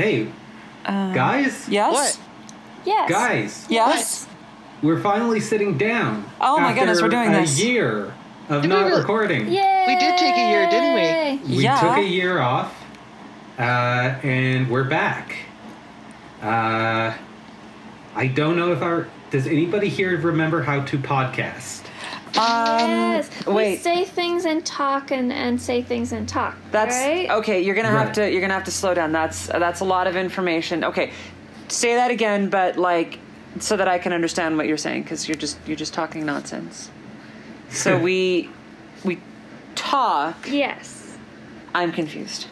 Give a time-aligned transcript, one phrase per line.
[0.00, 0.28] Hey,
[0.86, 1.92] guys, Yes.
[1.92, 2.18] What?
[2.86, 3.10] Yes.
[3.10, 4.26] guys, Yes.
[4.82, 6.24] we're finally sitting down.
[6.40, 7.62] Oh my goodness, we're doing a this.
[7.62, 8.14] year
[8.48, 9.48] of Did we not really- recording.
[9.52, 9.84] Yay!
[9.88, 10.94] We did take a year, didn't
[11.50, 11.78] We Yeah.
[11.80, 12.72] took a year off,
[13.58, 13.62] uh,
[14.22, 15.34] and we're back.
[16.42, 17.12] Uh,
[18.16, 21.82] I don't know if our does anybody here remember how to podcast?
[22.38, 23.46] Um, yes.
[23.46, 26.56] We say things and talk and, and say things and talk.
[26.70, 27.28] That's right?
[27.30, 27.60] okay.
[27.60, 28.14] You're gonna have Right.
[28.14, 28.30] to.
[28.30, 29.12] You're gonna have to slow down.
[29.12, 30.84] That's that's a lot of information.
[30.84, 31.12] Okay,
[31.68, 33.18] say that again, but like
[33.58, 36.90] so that I can understand what you're saying, because you're just you're just talking nonsense.
[37.70, 38.48] So we
[39.04, 39.18] we
[39.74, 40.48] talk.
[40.48, 41.16] Yes.
[41.74, 42.46] I'm confused.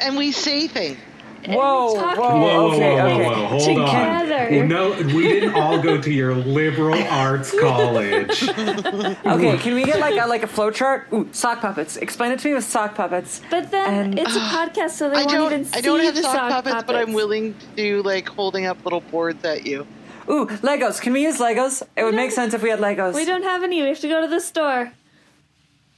[0.00, 0.98] And we say things.
[1.44, 3.24] And Whoa, we whoa, Whoa, whoa, okay, whoa, okay.
[3.24, 4.62] whoa, whoa, hold Together.
[4.62, 4.68] on.
[4.68, 8.42] No, we didn't all go to your liberal arts college.
[8.48, 11.06] Okay, can we get like a like a flow chart?
[11.12, 11.96] Ooh, sock puppets.
[11.98, 13.42] Explain it to me with sock puppets.
[13.50, 15.52] But then And- it's a podcast, so they I won't don't.
[15.52, 18.64] even see I don't have the sock, puppets, but I'm willing to do like holding
[18.66, 19.86] up little boards at you.
[20.30, 21.00] Ooh, Legos.
[21.02, 21.82] Can we use Legos?
[21.96, 23.14] It would make sense if we had Legos.
[23.14, 23.82] We don't have any.
[23.82, 24.90] We have to go to the store.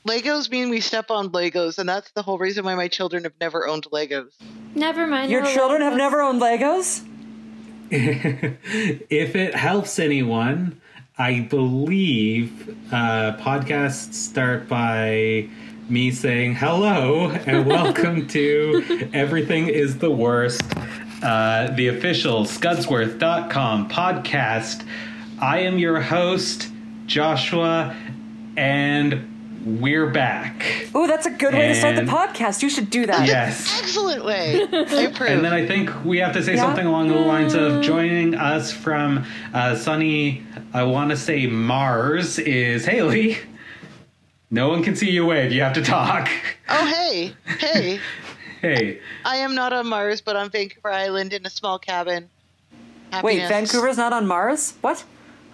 [0.09, 3.33] Legos mean we step on Legos, and that's the whole reason why my children have
[3.41, 4.31] never owned Legos.
[4.77, 5.31] Never mind.
[5.31, 7.03] Your we'll children let have never owned Legos.
[7.91, 10.79] if it helps anyone,
[11.17, 15.49] I believe uh, podcasts start by
[15.89, 20.63] me saying hello and welcome to Everything is the Worst,
[21.23, 24.87] uh, the official Scudsworth.com podcast.
[25.41, 26.69] I am your host,
[27.07, 27.97] Joshua,
[28.59, 29.36] and
[29.67, 30.65] we're back.
[30.95, 32.63] Ooh, that's a good way to start the podcast.
[32.63, 33.27] You should do that.
[33.27, 33.79] Yes.
[33.81, 34.63] Excellent way.
[34.63, 35.13] I.
[35.27, 36.63] And then I think we have to say Yeah.
[36.63, 42.39] something along the lines of joining us from uh, sunny, I want to say Mars,
[42.39, 43.39] is Haley.
[44.51, 45.51] No one can see you wave.
[45.51, 46.29] You have to talk.
[46.69, 48.01] oh hey, hey!
[48.63, 52.31] Hey, I am not on Mars, but on Vancouver Island in a small cabin.
[53.23, 53.49] Wait, Happiness.
[53.51, 54.73] Vancouver's not on Mars?
[54.81, 55.05] What?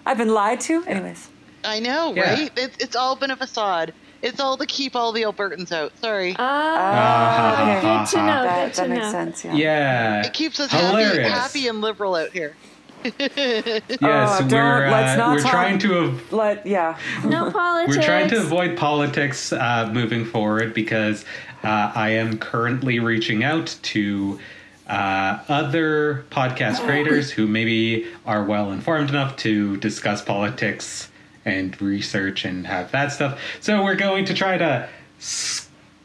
[0.05, 0.83] I've been lied to?
[0.85, 1.27] Anyways.
[1.65, 2.33] I know, Yeah.
[2.33, 2.51] right?
[2.55, 3.93] It's, it's all been a facade.
[4.23, 5.91] It's all to keep all the Albertans out.
[5.99, 6.33] Sorry.
[6.39, 8.43] Ah, Ah, good to know.
[8.43, 9.11] That, good to that makes know.
[9.11, 9.53] sense, yeah.
[9.53, 10.25] yeah.
[10.25, 11.27] it keeps us happy, Hilarious.
[11.31, 12.55] happy and liberal out here.
[13.03, 16.97] Yes, Oh, we're let's uh, not we're talk- trying to av- Let, yeah.
[17.25, 17.97] No politics.
[17.97, 21.25] we're trying to avoid politics uh, moving forward because
[21.63, 24.39] uh, I am currently reaching out to
[24.87, 31.09] uh, other podcast creators who maybe are well informed enough to discuss politics
[31.45, 33.39] and research and have that stuff.
[33.59, 34.87] So we're going to try to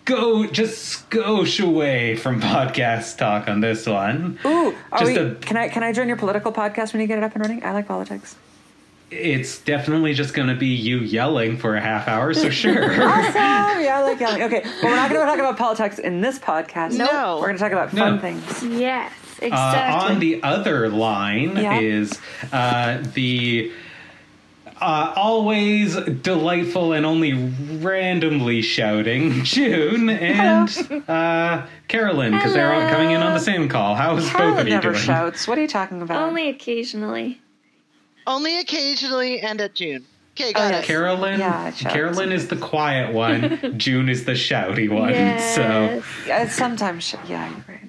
[0.04, 4.38] go just skosh away from podcast talk on this one.
[4.44, 7.06] Ooh, are Just we, a- can I can I join your political podcast when you
[7.06, 7.64] get it up and running?
[7.64, 8.36] I like politics.
[9.10, 12.84] It's definitely just going to be you yelling for a half hour, so sure.
[12.84, 13.34] Awesome!
[13.82, 14.42] Yeah, I like yelling.
[14.42, 16.92] Okay, but we're not going to talk about politics in this podcast.
[16.98, 17.36] No.
[17.40, 18.20] We're going to talk about fun No.
[18.20, 18.62] things.
[18.64, 19.10] Yes,
[19.40, 20.14] Uh, exactly.
[20.14, 21.78] on the other line Yeah.
[21.80, 22.18] is
[22.52, 23.72] uh, the
[24.80, 27.32] uh, always delightful and only
[27.78, 30.68] randomly shouting June and
[31.08, 33.94] uh, Carolyn because they're all coming in on the same call.
[33.94, 35.02] How's both of Carolyn you never doing?
[35.02, 35.48] shouts.
[35.48, 36.22] What are you talking about?
[36.22, 37.40] Only occasionally.
[38.26, 40.04] Only occasionally and at June.
[40.36, 40.84] Okay, Oh, got yes.
[40.84, 40.86] it.
[40.86, 41.92] Carolyn, Yeah, it shouts.
[41.92, 43.74] Carolyn is the quiet one.
[43.78, 45.10] June is the shouty one.
[45.10, 45.54] Yes.
[45.56, 46.02] So
[46.32, 47.87] Uh, sometimes, sh- yeah, you're right.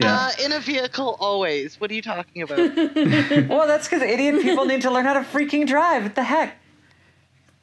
[0.00, 0.38] I can't.
[0.38, 0.44] yeah.
[0.44, 1.80] Uh, in a vehicle, always.
[1.80, 2.58] What are you talking about?
[3.48, 6.02] Well, that's because idiot people need to learn how to freaking drive.
[6.04, 6.56] What the heck?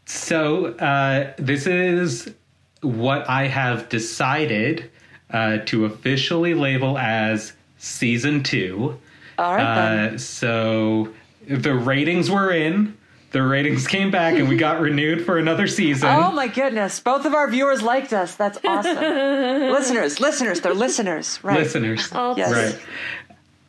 [0.05, 2.33] So uh, this is
[2.81, 4.89] what I have decided
[5.31, 8.99] uh, to officially label as season two.
[9.37, 10.15] All right then.
[10.15, 11.13] Uh, so
[11.47, 12.97] the ratings were in.
[13.31, 16.09] The ratings came back, and we got renewed for another season.
[16.09, 16.99] Oh my goodness!
[16.99, 18.35] Both of our viewers liked us.
[18.35, 18.95] That's awesome.
[19.71, 21.59] listeners, listeners, they're listeners, right?
[21.59, 22.51] Listeners, All Yes.
[22.53, 22.81] right?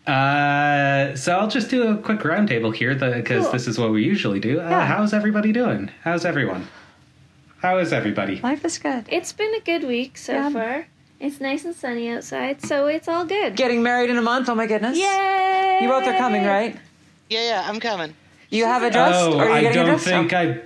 [0.07, 3.53] Uh, so I'll just do a quick roundtable here because Cool.
[3.53, 4.59] this is what we usually do.
[4.61, 4.87] Uh, Yeah.
[4.87, 5.91] How's everybody doing?
[6.03, 6.67] How's everyone?
[7.61, 8.41] How is everybody?
[8.41, 9.05] Life is good.
[9.09, 10.51] It's been a good week so Yeah.
[10.51, 10.87] far.
[11.21, 13.57] It's nice and sunny outside, so it's all good.
[13.57, 14.49] Getting married in a month.
[14.49, 14.97] Oh my goodness!
[14.97, 15.81] Yay!
[15.83, 16.77] You both are coming, right?
[17.29, 18.15] yeah, yeah, I'm coming.
[18.51, 20.33] You have a dress, Oh, or are you I don't a think.
[20.33, 20.61] I.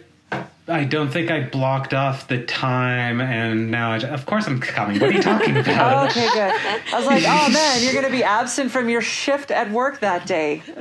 [0.68, 3.96] I don't think I blocked off the time, and now I.
[3.98, 5.00] Of course, I'm coming.
[5.00, 5.68] What are you talking about?
[5.68, 6.10] Oh, about?
[6.12, 6.94] okay, good.
[6.94, 9.98] I was like, oh man, you're going to be absent from your shift at work
[10.00, 10.62] that day.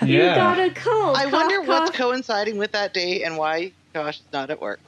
[0.00, 0.36] You yeah.
[0.36, 1.16] got a cold.
[1.16, 4.78] I Cough, wonder what's coinciding with that day and why Josh is not at work.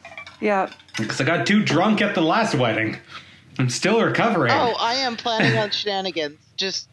[0.40, 0.70] yeah.
[0.96, 2.96] Because I got too drunk at the last wedding.
[3.58, 4.52] I'm still recovering.
[4.54, 6.38] Oh, I am planning on shenanigans.
[6.56, 6.88] Just,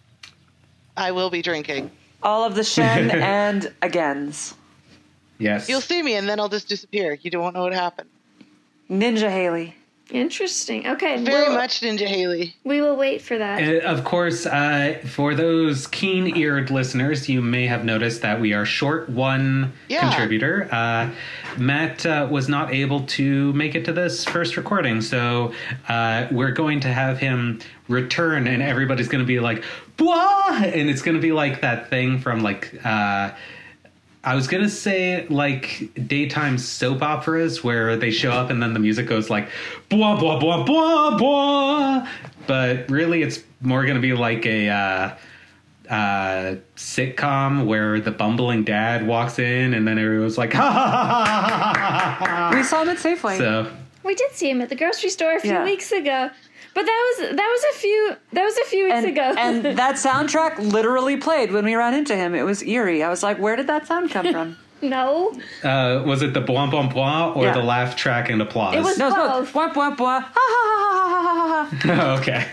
[0.97, 1.91] I will be drinking.
[2.23, 4.53] All of the shen and agains.
[5.37, 5.69] yes.
[5.69, 7.17] You'll see me, and then I'll just disappear.
[7.21, 8.09] You don't know what happened.
[8.89, 9.75] Ninja Haley.
[10.09, 10.87] Interesting.
[10.87, 11.21] Okay.
[11.23, 12.55] Very we'll- much Ninja Haley.
[12.63, 13.61] We will wait for that.
[13.61, 18.53] Uh, of course, uh, for those keen eared listeners, you may have noticed that we
[18.53, 20.01] are short one Yeah.
[20.01, 20.69] contributor.
[20.71, 21.09] Uh,
[21.57, 25.53] Matt uh, was not able to make it to this first recording, so
[25.89, 29.63] uh, we're going to have him return, and everybody's going to be like,
[29.97, 30.61] Blah!
[30.63, 32.73] and it's going to be like that thing from like.
[34.27, 38.79] I was gonna say like daytime soap operas where they show up and then the
[38.79, 39.47] music goes like
[39.87, 42.07] blah blah blah blah blah,
[42.45, 45.15] but really it's more gonna be like a uh,
[45.89, 51.13] uh, sitcom where the bumbling dad walks in and then everyone's like ha ha ha
[51.13, 51.73] ha
[52.19, 53.37] ha ha We saw him at Safeway.
[53.37, 53.71] So
[54.03, 55.63] we did see him at the grocery store a few Yeah.
[55.63, 56.31] weeks ago,
[56.77, 59.21] but that was that was a few that was a few weeks and, ago.
[59.35, 62.35] and that soundtrack literally played when we ran into him.
[62.35, 63.01] It was eerie.
[63.01, 64.57] I was like, where did that sound come from?
[64.83, 65.33] no,
[65.63, 67.53] uh, was it the blah blah blah or Yeah.
[67.53, 68.75] the laugh track and applause?
[68.75, 69.53] It was- No, it's Both.
[69.53, 69.53] both.
[69.53, 70.19] Blah, blah, blah.
[70.19, 72.17] Ha, ha, ha, ha, ha, ha, ha.
[72.19, 72.45] okay.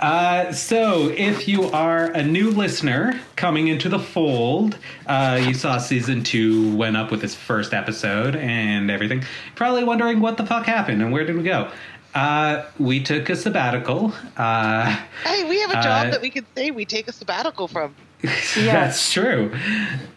[0.00, 5.76] Uh, so, if you are a new listener coming into the fold, uh, you saw
[5.76, 9.22] season two went up with its first episode and everything.
[9.56, 11.70] Probably wondering what the fuck happened and where did we go?
[12.14, 14.12] Uh, we took a sabbatical.
[14.36, 17.68] Uh, Hey, we have a job Uh, that we can say we take a sabbatical
[17.68, 17.94] from.
[18.56, 19.52] That's true.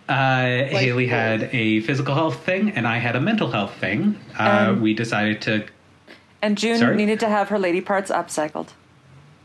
[0.09, 4.17] Uh, Haley had a physical health thing, and I had a mental health thing.
[4.39, 5.65] Uh, Um, we decided to,
[6.41, 6.95] And June Sorry?
[6.95, 8.69] needed to have her lady parts upcycled.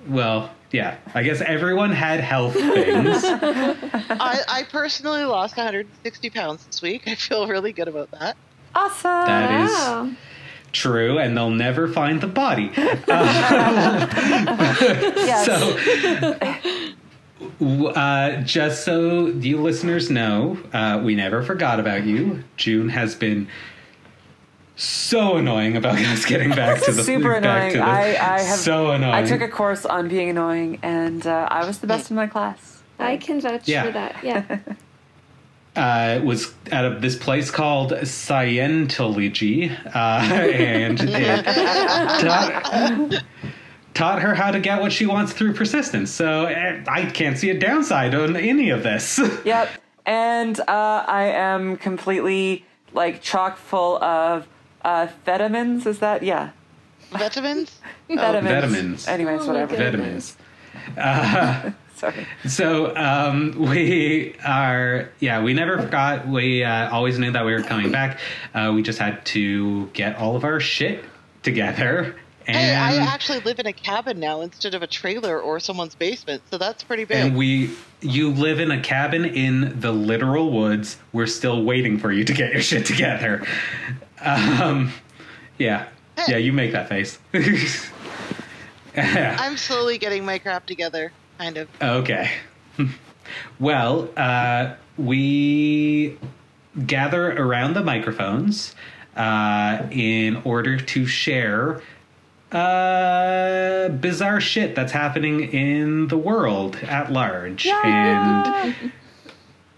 [0.08, 3.22] well, yeah, I guess everyone had health things.
[3.24, 7.04] I, I personally lost 160 pounds this week.
[7.06, 8.36] I feel really good about that.
[8.74, 9.26] Awesome.
[9.26, 10.10] That is wow.
[10.72, 12.70] True, and they'll never find the body.
[15.16, 15.46] yes.
[15.46, 15.76] So,
[17.90, 22.44] uh, just so you listeners know, uh, we never forgot about you.
[22.56, 23.48] June has been
[24.76, 27.72] so annoying about us getting back to the Super back annoying.
[27.72, 28.00] to the, I,
[28.36, 28.58] I have.
[28.58, 29.14] so annoying.
[29.14, 32.26] I took a course on being annoying, and uh, I was the best in my
[32.26, 32.82] class.
[32.98, 33.84] I can vouch Yeah.
[33.84, 34.16] for that.
[34.24, 34.58] Yeah.
[35.78, 39.98] uh, was at this place called Scientology, uh,
[40.52, 41.44] and it
[42.20, 43.24] taught,
[43.94, 46.10] taught her how to get what she wants through persistence.
[46.10, 49.20] So eh, I can't see a downside on any of this.
[49.44, 49.68] Yep.
[50.04, 52.64] And uh, I am completely
[52.94, 54.48] like chock full of
[54.82, 55.86] uh, vitamins.
[55.86, 56.50] Is that yeah?
[57.10, 57.78] Vitamins?
[58.08, 58.44] Vitamins.
[58.48, 59.08] vitamins.
[59.08, 59.76] Anyways, Oh my whatever.
[59.76, 60.36] goodness.
[60.94, 61.74] Vitamins.
[61.98, 62.26] Sorry.
[62.46, 66.28] So um, we are, yeah, we never forgot.
[66.28, 68.20] We uh, always knew that we were coming back.
[68.54, 71.04] Uh, we just had to get all of our shit
[71.42, 72.16] together.
[72.46, 75.94] And Hey, I actually live in a cabin now instead of a trailer or someone's
[75.94, 77.18] basement, so that's pretty big.
[77.18, 77.70] And we,
[78.00, 80.96] you live in a cabin in the literal woods.
[81.12, 83.46] We're still waiting for you to get your shit together.
[84.20, 84.92] Um,
[85.58, 85.88] yeah,
[86.26, 87.18] yeah, you make that face.
[88.96, 91.68] I'm slowly getting my crap together, kind of.
[91.80, 92.30] okay.
[93.60, 96.16] Well, uh, we
[96.86, 98.74] gather around the microphones
[99.16, 101.82] uh, in order to share
[102.52, 107.66] uh, bizarre shit that's happening in the world at large.
[107.66, 108.74] And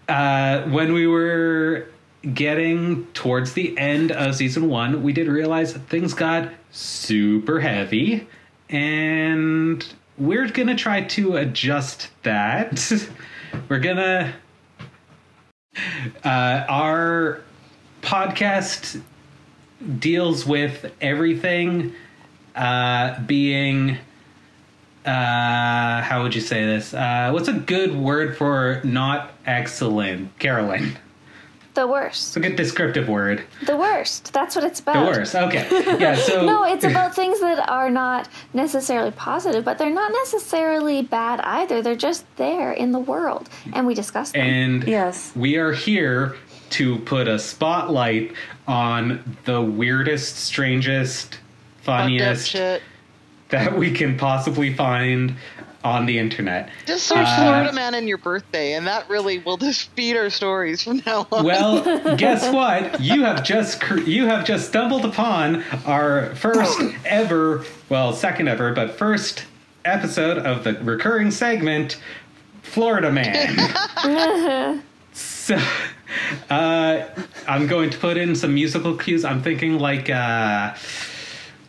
[0.07, 1.87] uh, when we were
[2.33, 8.27] getting towards the end of season one, we did realize things got super heavy,
[8.69, 9.85] and
[10.21, 12.91] we're gonna try to adjust that.
[13.69, 14.33] we're gonna.
[16.23, 17.41] Uh, our
[18.01, 19.01] podcast
[19.99, 21.93] deals with everything
[22.55, 23.97] uh, being
[25.03, 30.95] uh how would you say this uh what's a good word for not excellent carolyn
[31.81, 32.37] The it's worst.
[32.37, 34.31] a good descriptive word The worst.
[34.33, 34.93] That's what it's about.
[35.05, 35.67] the worst okay
[35.99, 41.01] yeah so No, it's about things that are not necessarily positive, but they're not necessarily
[41.01, 41.81] bad either.
[41.81, 44.41] They're just there in the world, and we discuss them.
[44.41, 45.31] and Yes.
[45.35, 46.35] we are here
[46.71, 48.33] to put a spotlight
[48.67, 51.39] on the weirdest strangest
[51.81, 52.81] funniest shit.
[53.49, 55.35] that we can possibly find
[55.83, 59.57] on the internet Just search Uh, Florida Man and your birthday, and that really will
[59.69, 61.43] just feed our stories from now on.
[61.45, 62.99] Well, guess what?
[63.01, 68.73] You have just cr- you have just stumbled upon our first ever, well, second ever,
[68.73, 69.45] but first
[69.85, 71.99] episode of the recurring segment,
[72.61, 74.83] Florida Man.
[75.13, 75.59] so,
[76.49, 77.05] uh,
[77.47, 79.25] I'm going to put in some musical cues.
[79.25, 80.75] I'm thinking like, uh,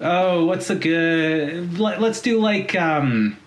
[0.01, 1.79] oh, what's a good?
[1.79, 2.75] Let, let's do like.
[2.75, 3.39] Um,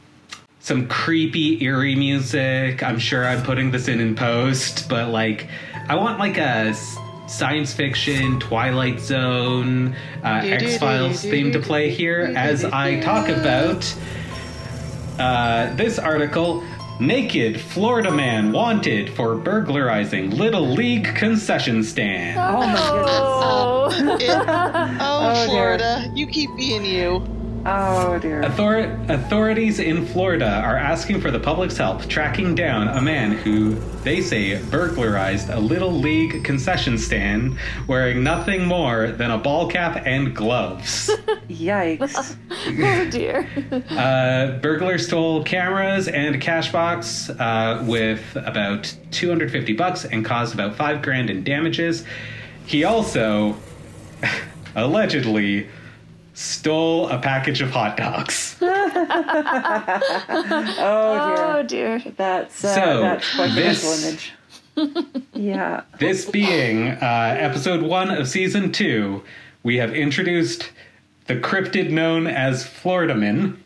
[0.65, 5.47] some creepy eerie music i'm sure i'm putting this in in post but like
[5.87, 6.73] i want like a
[7.27, 13.95] science fiction, Twilight Zone, uh, X Files theme to play here as I talk about
[15.17, 16.63] uh, this article.
[16.99, 22.39] Naked Florida man wanted for burglarizing Little League concession stand.
[22.39, 23.09] Oh my goodness.
[23.11, 24.17] Oh.
[24.21, 25.45] It- oh, Oh, dear.
[25.47, 27.25] Florida, you keep being you.
[27.67, 28.43] Oh dear.
[28.43, 33.73] Author- authorities in Florida are asking for the public's help tracking down a man who
[34.03, 37.57] they say burglarized a Little League concession stand
[37.87, 41.07] wearing nothing more than a ball cap and gloves.
[41.49, 42.35] Yikes.
[42.67, 43.49] oh dear.
[43.89, 50.53] uh, burglar stole cameras and a cash box uh, with about 250 bucks and caused
[50.53, 52.05] about five grand in damages.
[52.67, 53.57] He also
[54.75, 55.67] allegedly
[56.35, 58.55] stole a package of hot dogs.
[60.27, 61.45] Oh dear.
[61.45, 61.99] Oh dear.
[61.99, 62.11] dear.
[62.17, 64.33] That's uh, So, that's quite the this- mental image.
[65.33, 65.81] yeah.
[65.99, 69.23] This being uh, episode one of season two,
[69.63, 70.69] we have introduced
[71.27, 73.57] the cryptid known as Floridaman.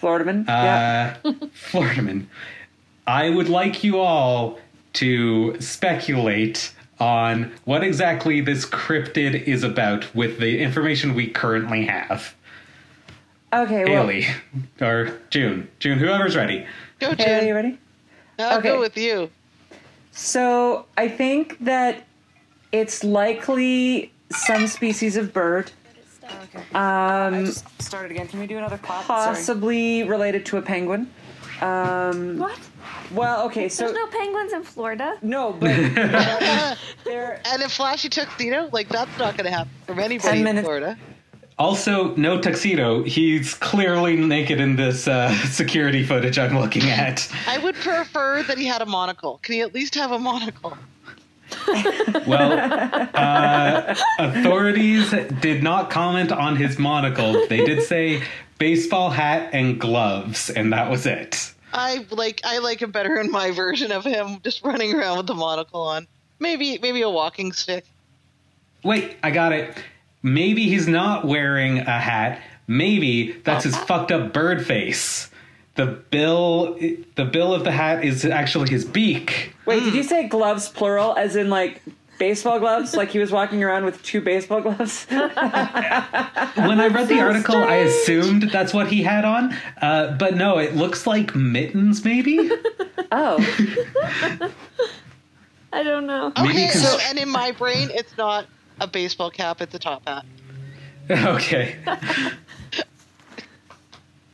[0.00, 0.44] Floridaman.
[0.48, 1.16] yeah.
[1.24, 1.32] Uh,
[1.70, 2.26] Floridaman.
[3.06, 4.58] I would like you all
[4.94, 12.34] to speculate on what exactly this cryptid is about with the information we currently have.
[13.52, 13.84] Okay.
[13.84, 14.10] Well,
[14.86, 16.66] or June, June, whoever's ready.
[16.98, 17.54] Go, Haley, you Jen.
[17.54, 17.78] ready?
[18.38, 18.68] I'll Okay.
[18.68, 19.30] go with you.
[20.12, 22.04] So I think that
[22.72, 25.70] it's likely some species of bird,
[26.74, 27.46] um,
[27.78, 28.28] started again.
[28.28, 29.04] Can we do another clap?
[29.04, 31.10] possibly related to a penguin.
[31.62, 32.58] Um, What?
[33.12, 35.16] well, okay, so There's no penguins in Florida.
[35.22, 35.68] no, but
[37.04, 37.40] there.
[37.46, 38.68] And a flashy tuxedo?
[38.72, 40.64] Like, that's not going to happen from anybody Ten in.
[40.64, 40.96] Florida.
[41.58, 43.02] Also, no tuxedo.
[43.02, 47.28] He's clearly naked in this uh, security footage I'm looking at.
[47.48, 49.38] I would prefer that he had a monocle.
[49.42, 50.76] Can he at least have a monocle?
[52.26, 57.46] Well, uh, authorities did not comment on his monocle.
[57.48, 58.22] They did say
[58.58, 61.54] baseball hat and gloves, and that was it.
[61.72, 65.26] I like I like him better in my version of him just running around with
[65.26, 66.06] the monocle on.
[66.38, 67.84] Maybe maybe a walking stick.
[68.84, 69.76] Wait, I got it.
[70.22, 72.40] Maybe he's not wearing a hat.
[72.66, 75.30] Maybe that's his oh, fucked up bird face.
[75.74, 76.74] The bill,
[77.14, 79.54] the bill of the hat is actually his beak.
[79.64, 79.96] Wait, did hmm.
[79.96, 81.82] you say gloves plural, as in like
[82.18, 82.94] baseball gloves?
[82.94, 85.06] Like he was walking around with two baseball gloves?
[85.08, 85.20] When
[86.80, 90.74] I read the article, I assumed that's what he had on, uh, but no, it
[90.76, 92.50] looks like mittens, maybe.
[93.12, 93.38] oh,
[95.72, 96.32] I don't know.
[96.36, 98.46] Maybe Okay, 'cause- so and in my brain it's not
[98.80, 100.24] a baseball cap, it's a top hat.
[101.10, 101.76] okay.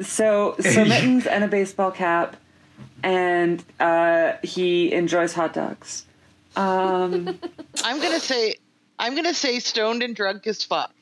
[0.01, 2.37] so so mittens and a baseball cap,
[3.03, 6.07] and uh, he enjoys hot dogs.
[6.57, 7.39] Um,
[7.85, 8.57] I'm gonna say
[8.99, 10.93] I'm gonna say stoned and drunk as fuck.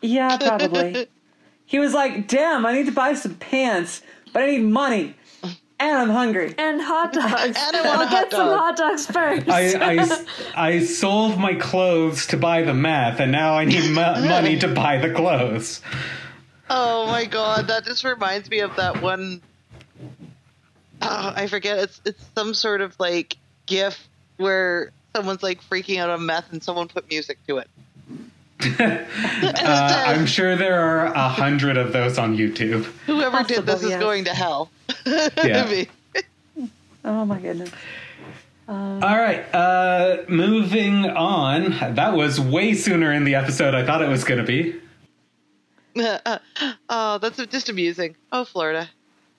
[0.00, 1.06] yeah, probably.
[1.66, 5.98] He was like, "Damn, I need to buy some pants, but I need money, and
[5.98, 7.56] I'm hungry." And hot dogs.
[7.58, 9.48] And I want a I'll hot get some hot dogs first.
[9.48, 14.20] I, I, I sold my clothes to buy the meth, and now I need mo-
[14.20, 15.80] money to buy the clothes.
[16.68, 19.40] Oh my god, that just reminds me of that one.
[21.00, 21.78] Oh, I forget.
[21.78, 24.08] It's it's some sort of like GIF
[24.42, 27.68] where someone's like freaking out on meth and someone put music to it.
[28.80, 32.84] Uh, I'm sure there are a hundred of those on YouTube.
[33.06, 34.70] Whoever did this Possible, is going to hell.
[35.44, 35.84] Yeah.
[37.04, 37.70] Oh my goodness.
[38.68, 41.94] All right, uh, moving on.
[41.96, 44.80] That was way sooner in the episode I thought it was going to be.
[46.88, 48.16] oh, that's just amusing.
[48.30, 48.88] Oh, Florida.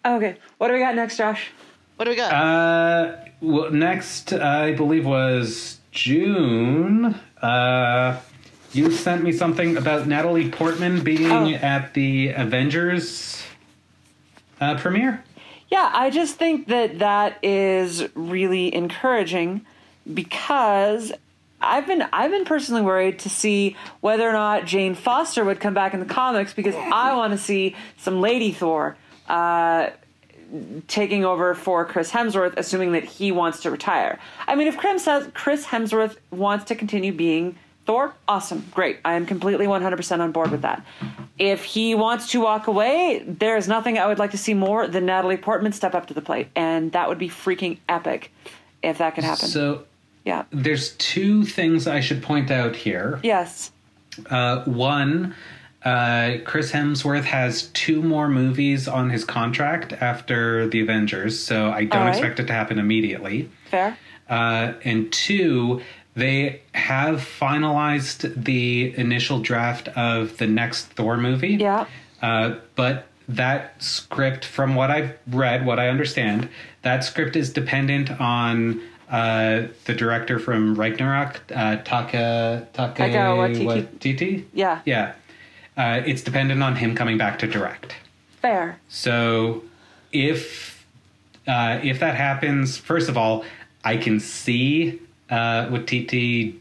[0.06, 1.50] Okay, what do we got next, Josh?
[1.96, 2.34] What do we got?
[2.34, 7.16] Uh, well, next, I believe, was June.
[7.42, 8.20] Uh,
[8.72, 11.50] you sent me something about Natalie Portman being Oh.
[11.54, 13.44] at the Avengers
[14.60, 15.24] uh, premiere.
[15.70, 19.66] Yeah, I just think that that is really encouraging
[20.12, 21.12] because
[21.62, 25.74] I've been I've been personally worried to see whether or not Jane Foster would come
[25.74, 28.98] back in the comics because I want to see some Lady Thor
[29.28, 29.90] uh,
[30.88, 34.20] taking over for Chris Hemsworth, assuming that he wants to retire.
[34.48, 37.56] I mean, if Chris says Chris Hemsworth wants to continue being
[37.86, 39.00] Thor, awesome, great.
[39.04, 40.86] I am completely 100% on board with that.
[41.38, 44.88] If he wants to walk away, there is nothing I would like to see more
[44.88, 48.32] than Natalie Portman step up to the plate, and that would be freaking epic
[48.82, 49.50] if that could happen.
[49.50, 49.84] So
[50.24, 50.46] yeah.
[50.52, 53.20] there's two things I should point out here.
[53.22, 53.72] Yes.
[54.30, 55.36] Uh, one,
[55.86, 61.86] uh, Chris Hemsworth has two more movies on his contract after the Avengers, so I
[61.86, 62.10] don't right.
[62.10, 63.50] expect it to happen immediately.
[63.66, 63.98] Fair.
[64.30, 65.82] Uh, and two,
[66.16, 71.56] they have finalized the initial draft of the next Thor movie.
[71.56, 71.86] Yeah.
[72.22, 76.50] Uh, but that script, from what I've read, what I understand,
[76.84, 83.04] that script is dependent on uh, the director from Ragnarok, uh, Taka Taka.
[83.04, 84.46] Waititi?
[84.54, 84.82] Yeah.
[84.86, 85.16] Yeah.
[85.76, 87.96] Uh, it's dependent on him coming back to direct.
[88.42, 88.80] Fair.
[88.90, 89.64] So
[90.12, 90.86] if
[91.48, 93.44] uh, if that happens, first of all,
[93.84, 96.58] I can see uh, Waititi,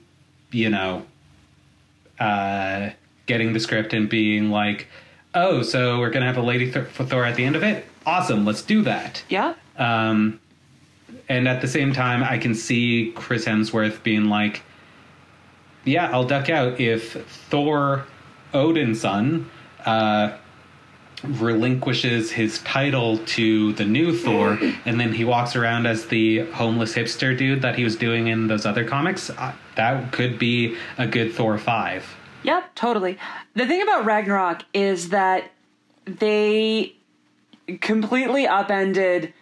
[0.50, 1.04] you know,
[2.18, 2.90] uh,
[3.26, 4.88] getting the script and being like,
[5.34, 7.84] "Oh, so we're gonna have a lady Thor, for Thor at the end of it?
[8.06, 9.54] Awesome, let's do that." Yeah.
[9.76, 10.40] Um,
[11.28, 14.62] and at the same time, I can see Chris Hemsworth being like,
[15.84, 18.06] "Yeah, I'll duck out if Thor,
[18.54, 19.50] Odin's son,
[19.84, 20.36] uh,
[21.24, 26.94] relinquishes his title to the new Thor, and then he walks around as the homeless
[26.94, 29.30] hipster dude that he was doing in those other comics.
[29.30, 32.04] Uh, that could be a good Thor five.
[32.42, 33.18] Yep, totally.
[33.54, 35.52] The thing about Ragnarok is that
[36.04, 36.94] they
[37.80, 39.32] completely upended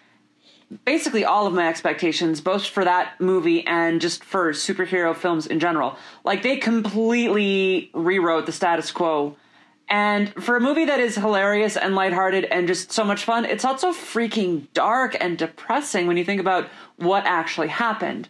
[0.84, 5.58] basically all of my expectations, both for that movie and just for superhero films in
[5.60, 5.96] general.
[6.24, 9.36] Like, they completely rewrote the status quo.
[9.88, 13.64] And for a movie that is hilarious and lighthearted and just so much fun, it's
[13.64, 18.28] also freaking dark and depressing when you think about what actually happened.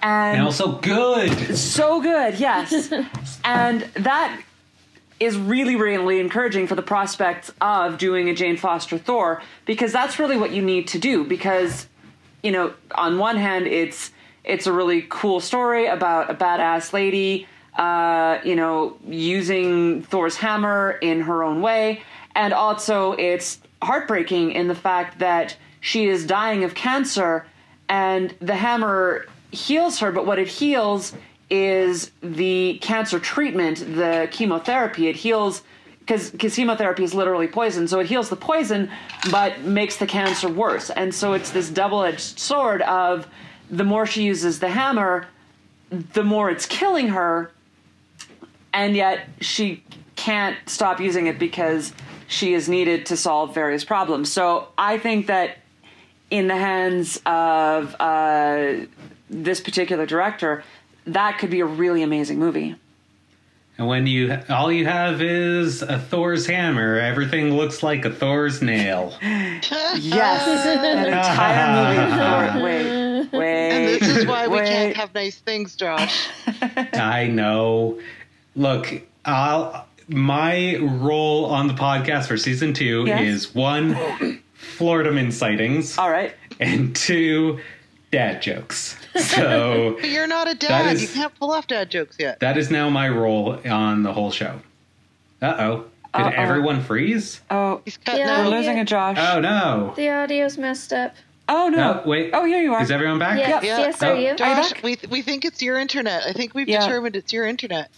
[0.00, 1.56] And, And also good.
[1.56, 2.92] so good, yes.
[3.44, 4.40] and that
[5.20, 10.18] is really, really encouraging for the prospects of doing a Jane Foster Thor because that's
[10.18, 11.24] really what you need to do.
[11.24, 11.86] Because,
[12.42, 14.10] you know, on one hand, it's
[14.42, 17.46] it's a really cool story about a badass lady,
[17.78, 22.02] uh, you know, using Thor's hammer in her own way,
[22.34, 27.46] and also it's heartbreaking in the fact that she is dying of cancer,
[27.88, 31.12] and the hammer heals her, but what it heals
[31.54, 35.06] is the cancer treatment, the chemotherapy.
[35.06, 35.62] It heals
[36.00, 38.90] because chemotherapy is literally poison, so it heals the poison,
[39.30, 40.90] but makes the cancer worse.
[40.90, 43.26] And so it's this double-edged sword of
[43.70, 45.26] the more she uses the hammer,
[45.90, 47.52] the more it's killing her,
[48.74, 49.82] and yet she
[50.16, 51.94] can't stop using it because
[52.26, 54.30] she is needed to solve various problems.
[54.30, 55.58] So I think that
[56.30, 58.86] in the hands of uh,
[59.30, 60.64] this particular director,
[61.06, 62.76] that could be a really amazing movie.
[63.76, 68.62] And when you all you have is a Thor's hammer, everything looks like a Thor's
[68.62, 69.14] nail.
[69.96, 73.28] Yes, an entire movie.
[73.30, 73.70] For, wait, wait.
[73.70, 76.28] And this is why we can't have nice things, Josh.
[76.92, 78.00] I know.
[78.56, 83.20] Look, I'll, my role on the podcast for season two Yes.
[83.22, 86.34] is one, Florida Man sightings, All right.
[86.60, 87.60] and two,
[88.14, 88.96] dad jokes.
[89.16, 90.94] So But you're not a dad.
[90.94, 92.38] is- You can't pull off dad jokes yet.
[92.40, 94.60] that is now my role on the whole show.
[95.42, 95.76] Uh oh.
[96.16, 96.32] Did Uh-oh.
[96.36, 97.40] everyone freeze?
[97.50, 98.38] Oh, He's cutting Yeah.
[98.38, 98.50] we're out.
[98.52, 99.16] losing a Josh.
[99.18, 99.92] Oh no.
[99.96, 101.14] The audio's messed up.
[101.48, 101.76] Oh no.
[101.94, 102.30] No, wait.
[102.32, 102.82] Oh, here you are.
[102.82, 103.36] Is everyone back?
[103.38, 103.78] Yes, Yeah.
[103.78, 104.06] yes, Oh.
[104.12, 104.28] are you?
[104.28, 104.82] Are you Josh, back?
[104.84, 106.22] we we think it's your internet.
[106.24, 106.80] I think we've Yeah.
[106.86, 107.90] determined it's your internet.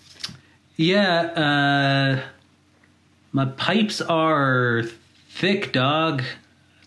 [0.77, 2.21] Yeah, uh
[3.33, 4.85] my pipes are
[5.29, 6.23] thick, dog.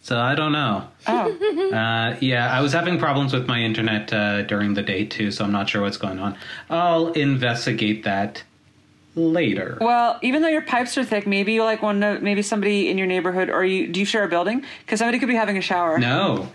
[0.01, 0.87] So I don't know.
[1.07, 1.35] Oh.
[1.69, 5.45] Uh, yeah, I was having problems with my internet uh, during the day too, so
[5.45, 6.35] I'm not sure what's going on.
[6.67, 8.41] I'll investigate that
[9.15, 9.77] later.
[9.79, 11.99] Well, even though your pipes are thick, maybe you like one.
[11.99, 14.65] Maybe somebody in your neighborhood, or you do you share a building?
[14.79, 15.99] Because somebody could be having a shower.
[15.99, 16.49] No.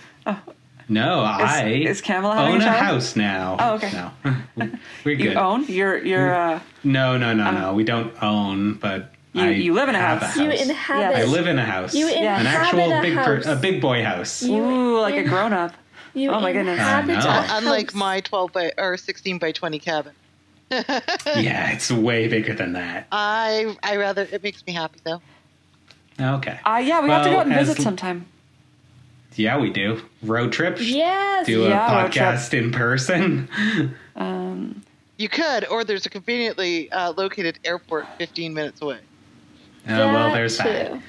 [0.89, 3.57] No, I is Kamala own a a house now.
[3.59, 3.91] Oh, okay.
[3.93, 4.11] No,
[5.05, 5.37] we're You good.
[5.37, 5.65] own.
[5.67, 6.35] You're you're.
[6.35, 7.73] Uh, No, no, no, no.
[7.73, 10.37] We don't own, but You- you live in a have house.
[10.37, 10.63] You house.
[10.63, 11.17] inhabit.
[11.19, 11.95] I live in a house.
[11.95, 12.39] You Yeah.
[12.41, 14.43] an actual a big, per- a big boy house.
[14.43, 15.75] You ooh, like a grown up.
[16.15, 16.79] You Oh my goodness.
[16.79, 20.13] inhabit a unlike my 12 by or 16 by 20 cabin.
[20.71, 23.07] yeah, it's way bigger than that.
[23.13, 25.21] I I rather it makes me happy though.
[26.21, 26.59] Okay.
[26.65, 28.27] Uh, yeah, we have to go out and as- visit sometime.
[29.37, 30.01] Yeah, we do.
[30.23, 30.77] Road trip.
[30.81, 31.47] Yes.
[31.47, 33.49] Do a Yeah, podcast in person.
[34.15, 34.83] Um,
[35.17, 38.99] You could, or there's a conveniently uh, located airport 15 minutes away.
[39.89, 41.01] Oh, well, there's that.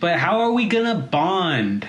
[0.00, 1.86] But how are we gonna bond?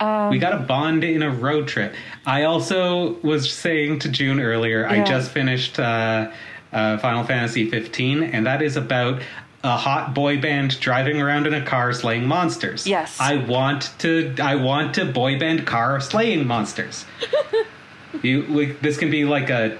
[0.00, 1.94] um, We got to bond in a road trip.
[2.26, 4.86] I also was saying to June earlier.
[4.86, 6.30] I just finished uh,
[6.72, 9.22] uh, Final Fantasy 15, and that is about
[9.64, 12.86] a hot boy band driving around in a car slaying monsters.
[12.86, 13.18] Yes.
[13.20, 14.34] I want to.
[14.40, 17.04] I want to boy band car slaying monsters.
[18.22, 19.78] you, like, this can be like a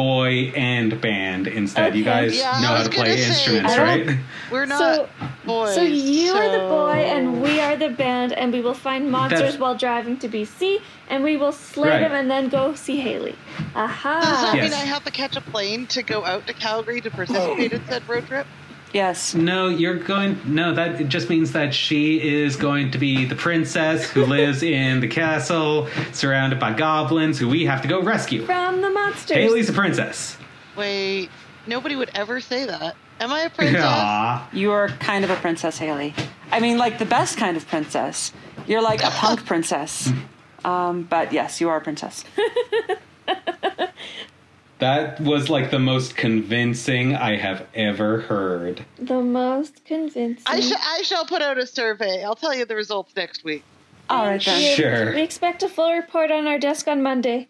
[0.00, 1.94] boy and band instead.
[1.94, 4.18] You guys Yeah, know how to play say, instruments, right?
[4.50, 5.08] We're not So-
[5.44, 5.74] boys.
[5.74, 9.40] So you are the boy, and we are the band, and we will find monsters
[9.40, 12.00] That's- while driving to BC, and we will slay Right.
[12.00, 13.36] them and then go see Haley.
[13.74, 14.20] Aha!
[14.20, 14.70] Does that Yes.
[14.70, 17.76] mean I have to catch a plane to go out to Calgary to participate oh.
[17.76, 18.46] in said road trip?
[18.92, 19.34] Yes.
[19.34, 20.40] No, you're going.
[20.44, 25.00] No, that just means that she is going to be the princess who lives in
[25.00, 28.44] the castle, surrounded by goblins who we have to go rescue.
[28.44, 29.36] From the monsters.
[29.36, 30.36] Haley's a princess.
[30.76, 31.28] Wait,
[31.66, 32.96] nobody would ever say that.
[33.20, 33.84] Am I a princess?
[33.84, 34.48] Aw.
[34.52, 36.14] You are kind of a princess, Haley.
[36.50, 38.32] I mean, like the best kind of princess.
[38.66, 40.10] You're like a punk princess.
[40.64, 42.24] Um, but yes, you are a princess.
[44.80, 48.84] That was like the most convincing I have ever heard.
[48.98, 50.42] The most convincing.
[50.46, 52.24] I, sh- I shall put out a survey.
[52.24, 53.62] I'll tell you the results next week.
[54.08, 54.62] All right then.
[54.62, 55.14] You- Sure.
[55.14, 57.48] We expect a full report on our desk on Monday.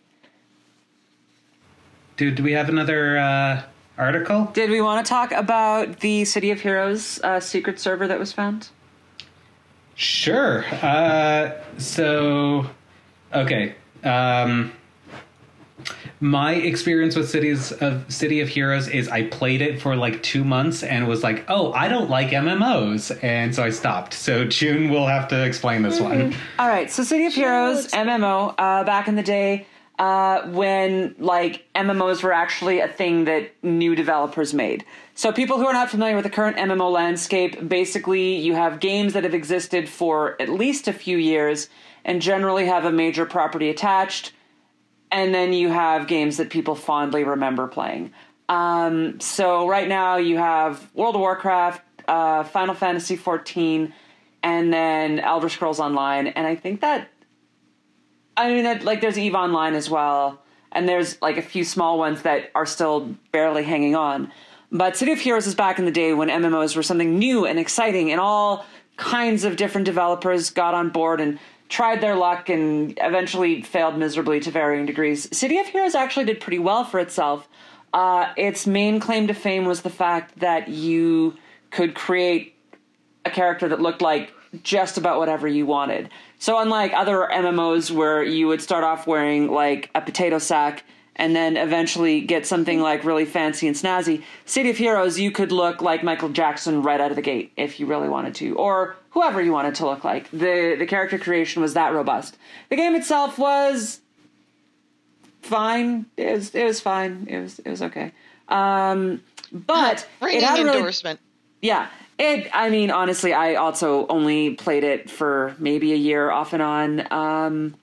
[2.16, 3.62] Dude, do we have another uh,
[3.96, 4.50] article?
[4.52, 8.32] Did we want to talk about the City of Heroes uh, secret server that was
[8.32, 8.68] found?
[9.94, 10.64] Sure.
[10.82, 12.66] Uh, so,
[13.32, 13.74] okay.
[14.04, 14.72] Um,
[16.20, 20.44] my experience with cities of City of Heroes is I played it for like two
[20.44, 24.14] months and was like, oh, I don't like MMOs, and so I stopped.
[24.14, 26.34] So June will have to explain this one.
[26.58, 27.92] All right, so City of Heroes Shoot.
[27.92, 29.66] MMO uh, back in the day
[30.00, 34.84] uh, when like MMOs were actually a thing that new developers made.
[35.14, 39.12] So people who are not familiar with the current MMO landscape, basically you have games
[39.12, 41.68] that have existed for at least a few years
[42.02, 44.32] and generally have a major property attached,
[45.10, 48.12] and then you have games that people fondly remember playing.
[48.48, 53.92] Um, so right now you have World of Warcraft, uh, Final Fantasy XIV,
[54.42, 57.08] and then Elder Scrolls Online, and I think that
[58.40, 60.42] I mean, that, like, there's Eve Online as well,
[60.72, 64.32] and there's like a few small ones that are still barely hanging on.
[64.72, 67.58] But City of Heroes is back in the day when MMOs were something new and
[67.58, 68.64] exciting, and all
[68.96, 71.38] kinds of different developers got on board and
[71.70, 75.34] tried their luck and eventually failed miserably to varying degrees.
[75.34, 77.48] City of Heroes actually did pretty well for itself.
[77.94, 81.36] Uh, its main claim to fame was the fact that you
[81.70, 82.56] could create
[83.24, 84.32] a character that looked like
[84.64, 86.10] just about whatever you wanted.
[86.40, 91.36] So unlike other MMOs where you would start off wearing like a potato sack and
[91.36, 95.82] then eventually get something like really fancy and snazzy, City of Heroes you could look
[95.82, 99.40] like Michael Jackson right out of the gate if you really wanted to or whoever
[99.42, 100.30] you wanted to look like.
[100.30, 102.36] The the character creation was that robust.
[102.68, 104.00] The game itself was
[105.42, 106.06] fine.
[106.16, 107.26] It was it was fine.
[107.28, 108.12] It was it was okay.
[108.48, 111.20] Um but it had a really endorsement.
[111.60, 111.88] yeah.
[112.18, 116.60] It, I mean, honestly, I also only played it for maybe a year off and
[116.60, 117.10] on.
[117.10, 117.74] Um,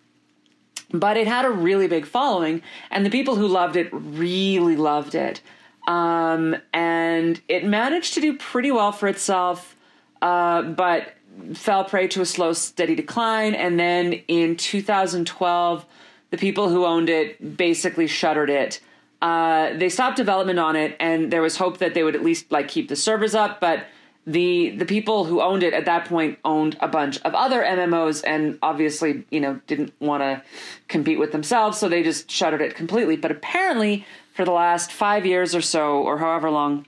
[0.92, 2.62] but it had a really big following,
[2.92, 5.42] and the people who loved it really loved it.
[5.88, 9.76] Um, and it managed to do pretty well for itself,
[10.22, 11.14] uh, but
[11.54, 13.56] fell prey to a slow, steady decline.
[13.56, 15.86] And then in 2012,
[16.30, 18.80] the people who owned it basically shuttered it.
[19.22, 22.52] Uh, they stopped development on it, and there was hope that they would at least
[22.52, 23.86] like keep the servers up, but
[24.28, 28.22] the the people who owned it at that point owned a bunch of other MMOs
[28.28, 30.44] and obviously you know didn't want to
[30.90, 35.26] compete with themselves so they just shuttered it completely but apparently for the last 5
[35.26, 36.86] years or so or however long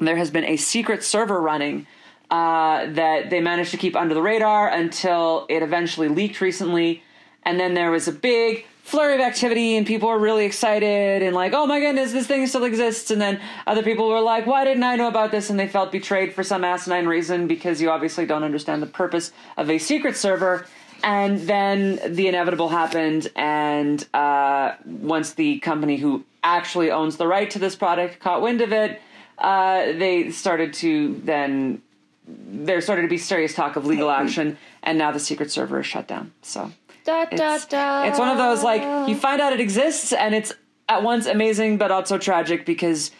[0.00, 1.86] there has been a secret server running
[2.30, 7.02] uh, that they managed to keep under the radar until it eventually leaked recently.
[7.42, 11.34] And then there was a big flurry of activity and people were really excited and
[11.34, 13.10] like oh my goodness this thing still exists.
[13.10, 15.50] And then other people were like why didn't i know about this?
[15.50, 19.32] And they felt betrayed for some asinine reason because you obviously don't understand the purpose
[19.56, 20.66] of a secret server.
[21.02, 27.50] And then the inevitable happened and uh, once the company who actually owns the right
[27.50, 29.00] to this product caught wind of it
[29.38, 31.82] uh, they started to then
[32.26, 35.86] there started to be serious talk of legal action and now the secret server is
[35.86, 36.32] shut down.
[36.42, 36.70] So
[37.04, 38.04] Da, da, it's, da.
[38.04, 40.52] it's one of those like you find out it exists and it's
[40.88, 43.10] at once amazing but also tragic because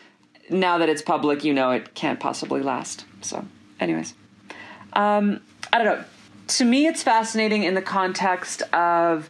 [0.48, 3.04] now that it's public you know it can't possibly last.
[3.20, 3.44] So
[3.80, 4.14] anyways.
[4.94, 5.40] Um
[5.72, 6.04] i don't know.
[6.46, 9.28] To me it's fascinating in the context of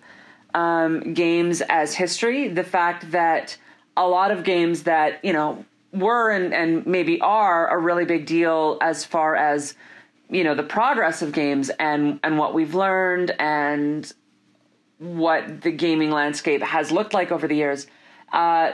[0.54, 3.56] um, games as history the fact that
[3.96, 8.26] a lot of games that you know were and, and maybe are a really big
[8.26, 9.74] deal as far as
[10.28, 14.12] you know the progress of games and and what we've learned and
[14.98, 17.86] what the gaming landscape has looked like over the years.
[18.32, 18.72] Uh,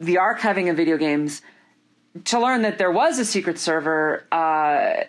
[0.00, 1.42] the archiving of video games
[2.24, 5.04] to learn that there was a secret server uh,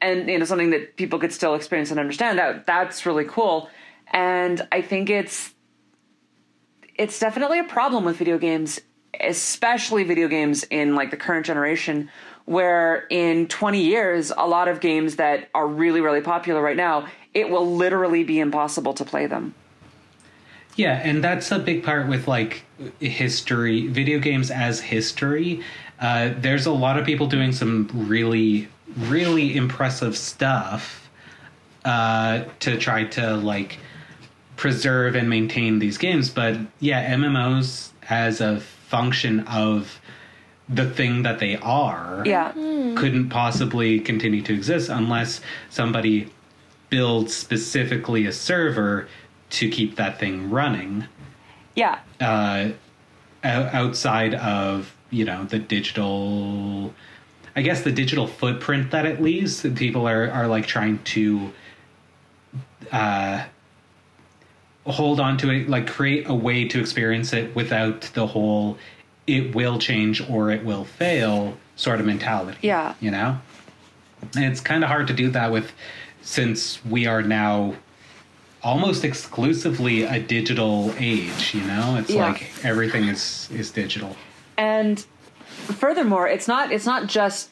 [0.00, 3.68] and you know something that people could still experience and understand that that's really cool
[4.12, 5.54] and i think it's
[6.96, 8.80] it's definitely a problem with video games,
[9.20, 12.10] especially video games in like the current generation,
[12.44, 17.06] where in 20 years, a lot of games that are really, really popular right now,
[17.32, 19.54] it will literally be impossible to play them.
[20.76, 22.64] Yeah, and that's a big part with like
[23.00, 25.62] history, video games as history.
[26.00, 31.08] Uh, there's a lot of people doing some really, really impressive stuff
[31.84, 33.78] uh, to try to like
[34.56, 36.30] preserve and maintain these games.
[36.30, 38.60] But yeah, MMOs as a
[38.98, 40.00] function of
[40.68, 42.52] the thing that they are Yeah.
[43.00, 46.28] couldn't possibly continue to exist unless somebody
[46.90, 49.08] builds specifically a server
[49.50, 51.06] to keep that thing running
[51.74, 51.98] Yeah.
[52.20, 52.68] uh,
[53.42, 56.94] outside of you know the digital
[57.56, 59.52] i guess the digital footprint that it leaves
[59.84, 61.52] people are are like trying to
[62.92, 63.44] uh
[64.86, 68.76] hold on to it like create a way to experience it without the whole
[69.26, 72.94] it will change or it will fail sort of mentality Yeah.
[73.00, 73.38] you know
[74.36, 75.72] and it's kind of hard to do that with
[76.22, 77.74] since we are now
[78.62, 82.26] almost exclusively a digital age you know it's Yeah.
[82.28, 84.16] like everything is is digital
[84.58, 85.04] and
[85.46, 87.50] furthermore it's not it's not just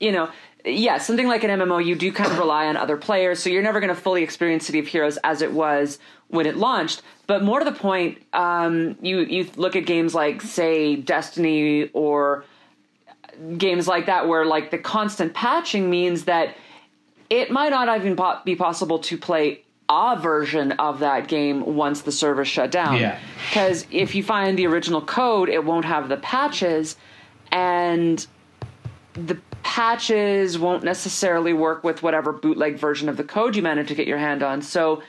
[0.00, 0.28] you know
[0.64, 3.62] yeah something like an mmo you do kind of rely on other players so you're
[3.62, 5.98] never going to fully experience city of heroes as it was
[6.34, 10.42] when it launched but more to the point um, you you look at games like
[10.42, 12.44] say destiny or
[13.56, 16.56] games like that where like the constant patching means that
[17.30, 22.12] it might not even be possible to play a version of that game once the
[22.12, 22.98] server shut down.
[22.98, 23.18] Yeah.
[23.48, 26.96] Because if you find the original code, it won't have the patches,
[27.50, 28.26] and
[29.14, 33.94] the patches won't necessarily work with whatever bootleg version of the code you manage to
[33.94, 34.62] get your hand on.
[34.62, 35.02] So,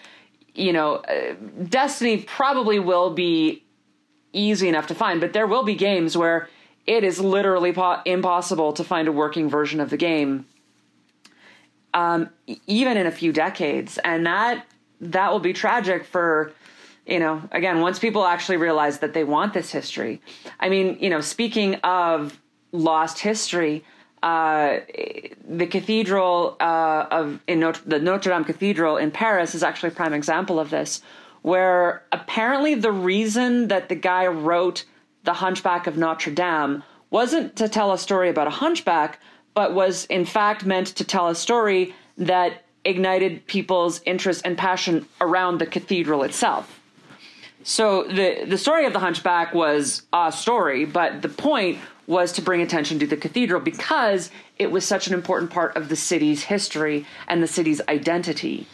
[0.55, 1.35] you know, uh,
[1.67, 3.63] Destiny probably will be
[4.33, 6.49] easy enough to find, but there will be games where
[6.85, 10.45] it is literally po- impossible to find a working version of the game
[11.95, 12.29] um,
[12.67, 13.97] even in a few decades.
[14.03, 14.67] And that
[15.01, 16.53] that will be tragic for
[17.05, 20.21] you know again once people actually realize that they want this history.
[20.59, 22.39] I mean you know speaking of
[22.71, 23.83] lost history
[24.23, 24.79] uh,
[25.47, 29.93] the cathedral uh, of in Notre, the Notre Dame Cathedral in Paris is actually a
[29.93, 31.01] prime example of this,
[31.41, 34.85] where apparently the reason that the guy wrote
[35.23, 39.19] the Hunchback of Notre Dame wasn't to tell a story about a hunchback,
[39.53, 45.07] but was in fact meant to tell a story that ignited people's interest and passion
[45.21, 46.79] around the cathedral itself.
[47.63, 52.41] So the the story of the hunchback was a story, but the point was to
[52.41, 56.43] bring attention to the cathedral because it was such an important part of the city's
[56.43, 58.67] history and the city's identity.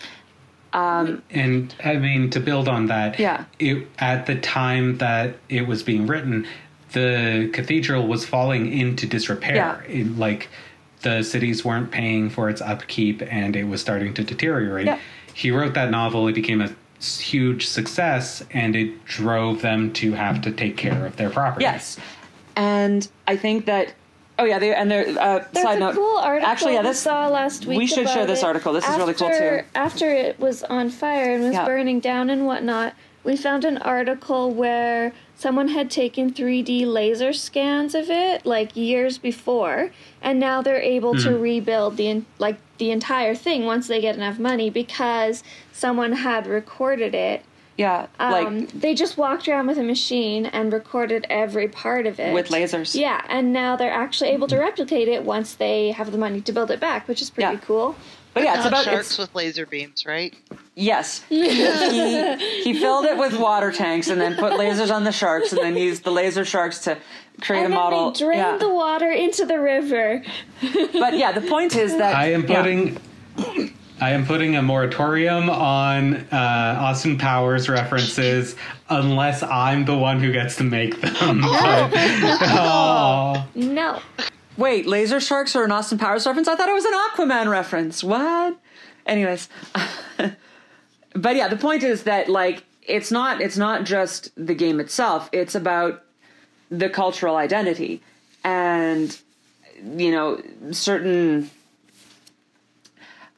[0.73, 3.45] Um, and I mean, to build on that, Yeah.
[3.59, 6.47] it, at the time that it was being written,
[6.93, 9.55] the cathedral was falling into disrepair.
[9.55, 9.81] Yeah.
[9.87, 10.49] It, like
[11.01, 14.85] the cities weren't paying for its upkeep, and it was starting to deteriorate.
[14.85, 14.99] Yeah.
[15.33, 16.27] He wrote that novel.
[16.27, 16.69] It became a
[17.03, 21.63] huge success, and it drove them to have to take care of their property.
[21.63, 21.97] Yes,
[22.55, 23.93] and I think that.
[24.39, 25.07] Oh yeah, they, and there.
[25.07, 25.95] Uh, That's side a note.
[25.95, 27.77] cool article Actually, yeah, we this saw last week.
[27.77, 28.45] we should share this it.
[28.45, 28.73] article.
[28.73, 29.61] This is really cool, too.
[29.75, 31.65] After it was on fire and was Yeah.
[31.65, 37.93] burning down and whatnot, we found an article where someone had taken 3D laser scans
[37.93, 39.91] of it like years before,
[40.23, 44.39] and now they're able to rebuild the like the entire thing once they get enough
[44.39, 47.43] money because someone had recorded it.
[47.77, 52.19] Yeah, Um, like they just walked around with a machine and recorded every part of
[52.19, 52.93] it with lasers.
[52.93, 56.51] yeah, and now they're actually able to replicate it once they have the money to
[56.51, 57.59] build it back, which is pretty Yeah.
[57.65, 57.95] cool.
[58.33, 60.33] But yeah, it's about sharks it's, with laser beams, right?
[60.75, 61.21] yes.
[61.29, 61.43] he,
[62.63, 65.75] he filled it with water tanks and then put lasers on the sharks and then
[65.75, 66.97] used the laser sharks to
[67.41, 68.11] create and a then model.
[68.11, 68.57] they drained yeah.
[68.57, 70.23] the water into the river.
[70.93, 72.63] But yeah, the point is that I am yeah.
[74.01, 74.13] Putting.
[74.13, 78.55] I am putting a moratorium on uh, Austin Powers references
[78.89, 81.41] unless I'm the one who gets to make them.
[81.51, 81.91] But-
[82.43, 83.47] oh.
[83.55, 83.99] No.
[84.57, 86.47] Wait, laser sharks are an Austin Powers reference?
[86.47, 88.03] I thought it was an Aquaman reference.
[88.03, 88.57] What?
[89.05, 89.49] Anyways,
[91.15, 95.29] but yeah, the point is that like it's not it's not just the game itself.
[95.31, 96.03] It's about
[96.69, 98.01] the cultural identity
[98.43, 99.17] and
[99.97, 101.49] you know certain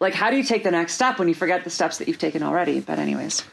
[0.03, 2.19] like how do you take the next step when you forget the steps that you've
[2.19, 2.81] taken already?
[2.81, 3.43] But anyways,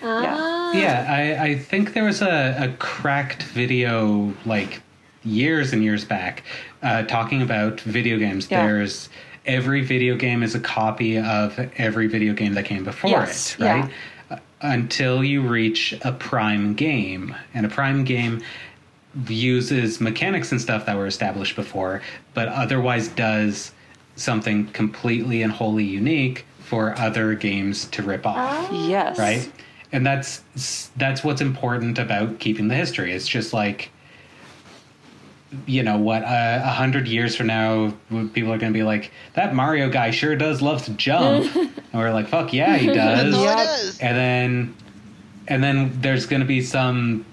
[0.00, 1.06] yeah, Yeah,
[1.38, 4.80] I, I think there was a, a cracked video like
[5.24, 6.44] years and years back
[6.82, 8.48] uh, talking about video games.
[8.48, 8.64] Yeah.
[8.64, 9.08] There's
[9.46, 13.64] every video game is a copy of every video game that came before Yes, it,
[13.64, 13.90] right?
[14.30, 17.34] uh, until you reach a prime game.
[17.52, 18.42] And a prime game
[19.28, 22.00] uses mechanics and stuff that were established before,
[22.34, 23.72] but otherwise does
[24.16, 28.70] something completely and wholly unique for other games to rip off.
[28.72, 29.18] Yes.
[29.18, 29.50] right?
[29.92, 30.42] And that's
[30.96, 33.12] that's what's important about keeping the history.
[33.12, 33.90] It's just like
[35.64, 37.94] you know what uh, a hundred years from now
[38.34, 41.54] people are going to be like that mario guy sure does love to jump.
[41.92, 43.34] And we're like fuck yeah he does.
[44.00, 44.08] Yep.
[44.08, 44.76] and then
[45.48, 47.24] and then there's going to be some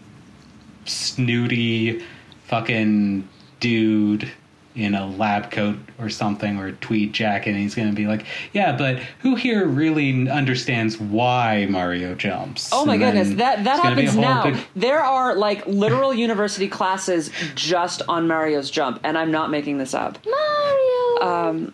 [0.86, 2.04] snooty
[2.46, 3.28] fucking
[3.60, 4.32] dude
[4.76, 8.08] in a lab coat or something or a tweed jacket and he's going to be
[8.08, 13.64] like yeah but who here really understands why mario jumps Oh my And goodness, that
[13.66, 14.44] that it's gonna be a happens now.
[14.52, 19.78] big- There are like literal university classes just on Mario's jump, and I'm not making
[19.78, 20.18] this up.
[20.26, 21.72] Mario.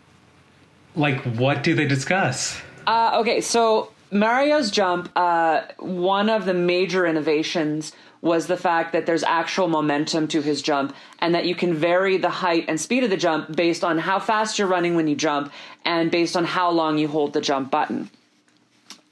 [0.95, 7.05] like what do they discuss Uh, okay, so Mario's jump, uh, one of the major
[7.05, 11.73] innovations was the fact that there's actual momentum to his jump and that you can
[11.73, 15.07] vary the height and speed of the jump based on how fast you're running when
[15.07, 15.51] you jump
[15.85, 18.09] and based on how long you hold the jump button.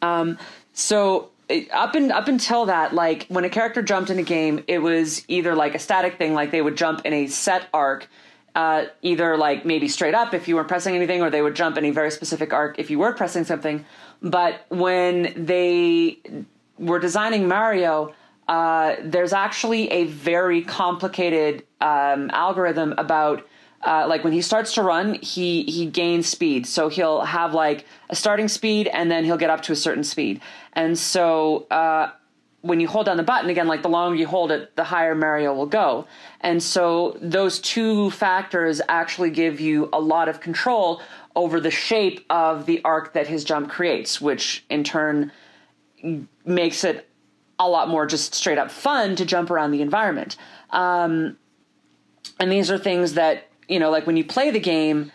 [0.01, 0.37] Um,
[0.73, 1.29] so
[1.71, 5.23] up and up until that, like when a character jumped in a game, it was
[5.27, 8.07] either like a static thing, like they would jump in a set arc,
[8.55, 11.77] uh, either like maybe straight up if you weren't pressing anything, or they would jump
[11.77, 13.85] in a very specific arc if you were pressing something.
[14.21, 16.19] But when they
[16.77, 18.13] were designing Mario,
[18.47, 23.45] uh, there's actually a very complicated um, algorithm about
[23.85, 26.65] uh, like when he starts to run, he he gains speed.
[26.65, 30.03] So he'll have like a starting speed, and then he'll get up to a certain
[30.03, 30.41] speed.
[30.73, 32.11] And so uh,
[32.61, 35.13] when you hold down the button again, like the longer you hold it, the higher
[35.13, 36.07] Mario will go.
[36.41, 41.01] And so those two factors actually give you a lot of control
[41.35, 45.31] over the shape of the arc that his jump creates, which in turn
[46.45, 47.07] makes it
[47.59, 50.37] a lot more just straight up fun to jump around the environment.
[50.69, 51.37] Um,
[52.39, 55.11] and these are things that you know, like when you play the game,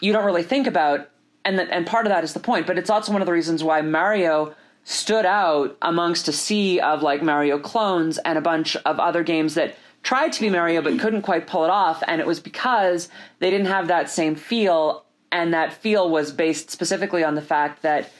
[0.00, 1.10] you don't really think about,
[1.44, 2.66] and that, and part of that is the point.
[2.66, 7.02] But it's also one of the reasons why Mario stood out amongst a sea of
[7.02, 10.98] like Mario clones and a bunch of other games that tried to be Mario but
[10.98, 13.08] couldn't quite pull it off, and it was because
[13.40, 17.82] they didn't have that same feel, and that feel was based specifically on the fact
[17.82, 18.10] that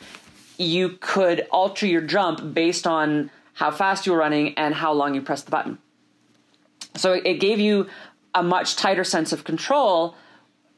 [0.59, 5.15] you could alter your jump based on how fast you were running and how long
[5.17, 5.79] you pressed the button.
[6.95, 7.89] So it gave you
[8.33, 10.15] a much tighter sense of control,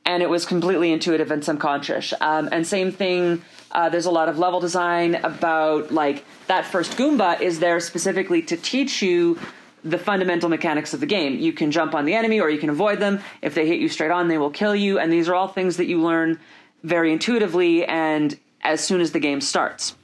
[0.07, 2.15] and it was completely intuitive and subconscious.
[2.23, 6.93] Um, and same thing, uh, there's a lot of level design about like that first
[6.93, 9.39] Goomba is there specifically to teach you
[9.85, 11.39] the fundamental mechanics of the game.
[11.39, 13.21] You can jump on the enemy or you can avoid them.
[13.43, 14.99] If they hit you straight on, they will kill you.
[14.99, 16.41] And these are all things that you learn
[16.83, 19.95] very intuitively and as soon as the game starts.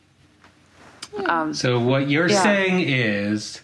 [1.53, 2.43] So what you're Yeah.
[2.43, 3.61] saying is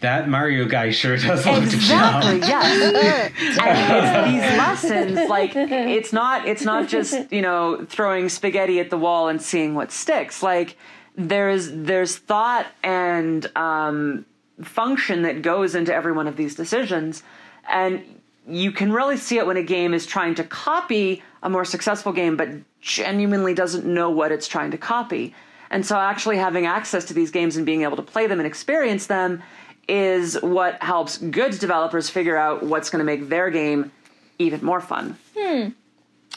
[0.00, 1.70] that mario guy sure does love Exactly.
[1.70, 3.32] to jump Yes.
[3.60, 5.28] and it's these lessons.
[5.28, 6.46] Like it's not.
[6.46, 10.42] It's not just you know throwing spaghetti at the wall and seeing what sticks.
[10.42, 10.76] Like
[11.16, 14.24] there's there's thought and um,
[14.62, 17.22] function that goes into every one of these decisions,
[17.68, 18.02] and
[18.48, 22.12] you can really see it when a game is trying to copy a more successful
[22.12, 22.48] game, but
[22.80, 25.34] genuinely doesn't know what it's trying to copy.
[25.70, 28.46] And so, actually having access to these games and being able to play them and
[28.46, 29.42] experience them
[29.88, 33.90] is what helps good developers figure out what's going to make their game
[34.38, 35.16] even more fun.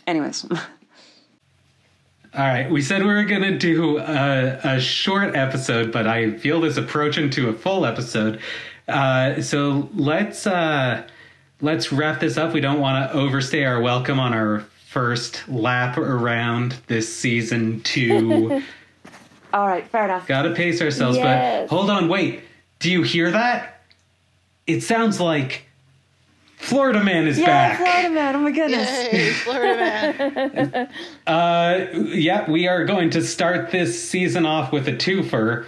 [0.08, 0.46] Anyways,
[2.34, 6.38] All right, we said we were going to do a, a short episode, but I
[6.38, 8.40] feel this approaching to a full episode.
[8.88, 11.06] Uh, so let's uh,
[11.60, 12.54] let's wrap this up.
[12.54, 18.64] We don't want to overstay our welcome on our first lap around this season two.
[19.54, 20.28] all right, fair enough.
[20.28, 21.70] Got to pace ourselves, Yes.
[21.70, 22.42] but hold on, wait.
[22.80, 23.82] Do you hear that?
[24.68, 25.66] It sounds like
[26.58, 27.78] Florida Man is Yeah, back.
[27.78, 28.36] Florida man.
[28.36, 28.90] Oh my goodness.
[28.90, 30.90] Hey, Florida man.
[31.28, 35.66] Uh, yeah, we are going to start this season off with a twofer.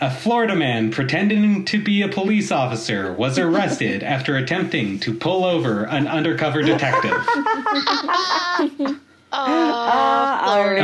[0.00, 5.44] A Florida man pretending to be a police officer was arrested after attempting to pull
[5.44, 7.22] over an undercover detective.
[9.30, 10.82] Florida.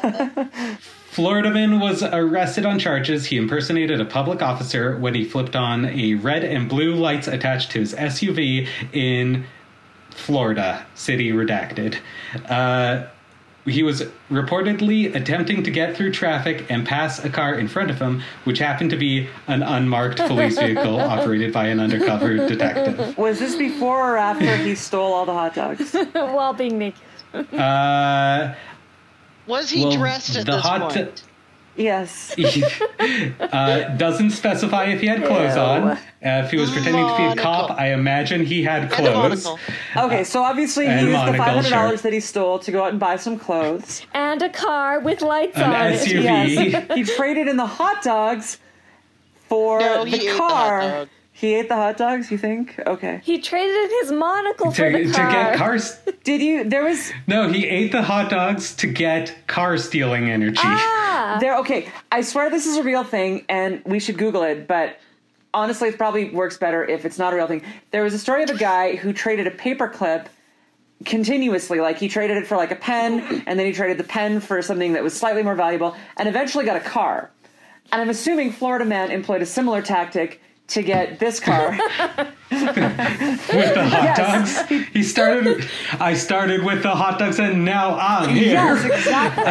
[0.00, 0.78] Florida
[1.18, 6.14] man was arrested on charges he impersonated a public officer when he flipped on a
[6.14, 9.44] red and blue lights attached to his SUV in
[10.10, 11.98] Florida, city redacted.
[12.48, 13.06] Uh,
[13.66, 18.00] he was reportedly attempting to get through traffic and pass a car in front of
[18.00, 23.16] him, which happened to be an unmarked police vehicle operated by an undercover detective.
[23.18, 25.92] Was this before or after he stole all the hot dogs?
[26.12, 27.00] While being naked.
[27.34, 28.54] Uh,
[29.50, 31.24] Was he well, dressed at the this hot point?
[31.76, 32.36] Yes.
[33.40, 35.60] uh, doesn't specify if he had clothes Ew.
[35.60, 35.82] on.
[35.88, 39.48] Uh, if he was pretending to be a cop, I imagine he had clothes.
[39.96, 42.90] Okay, so obviously he used the five hundred dollars that he stole to go out
[42.90, 44.02] and buy some clothes.
[44.14, 46.00] And a car with lights An on it.
[46.00, 46.22] SUV.
[46.22, 48.58] Yes, he traded in the hot dogs
[49.48, 51.06] for No, he the ate the car.
[51.40, 51.48] Hot dog.
[51.48, 52.30] He ate the hot dogs.
[52.30, 52.78] You think?
[52.86, 53.20] Okay.
[53.24, 55.30] He traded his monocle for To, the to car.
[55.32, 55.98] get cars.
[56.24, 56.64] Did you?
[56.64, 60.60] There was No, he ate the hot dogs to get car stealing energy.
[60.62, 61.56] Ah, there.
[61.58, 64.66] Okay, I swear this is a real thing, and we should Google it.
[64.66, 64.98] But
[65.54, 67.62] honestly, it probably works better if it's not a real thing.
[67.90, 70.26] There was a story of a guy who traded a paperclip
[71.06, 74.38] continuously like he traded it for like a pen and then he traded the pen
[74.38, 77.30] for something that was slightly more valuable and eventually got a car
[77.90, 81.78] and i'm assuming florida man employed a similar tactic to get this car
[82.50, 82.74] with
[83.74, 84.66] the hot Yes.
[84.68, 84.68] dogs.
[84.92, 85.68] He started.
[86.00, 88.52] I started with the hot dogs, and now I'm here.
[88.54, 89.44] yes exactly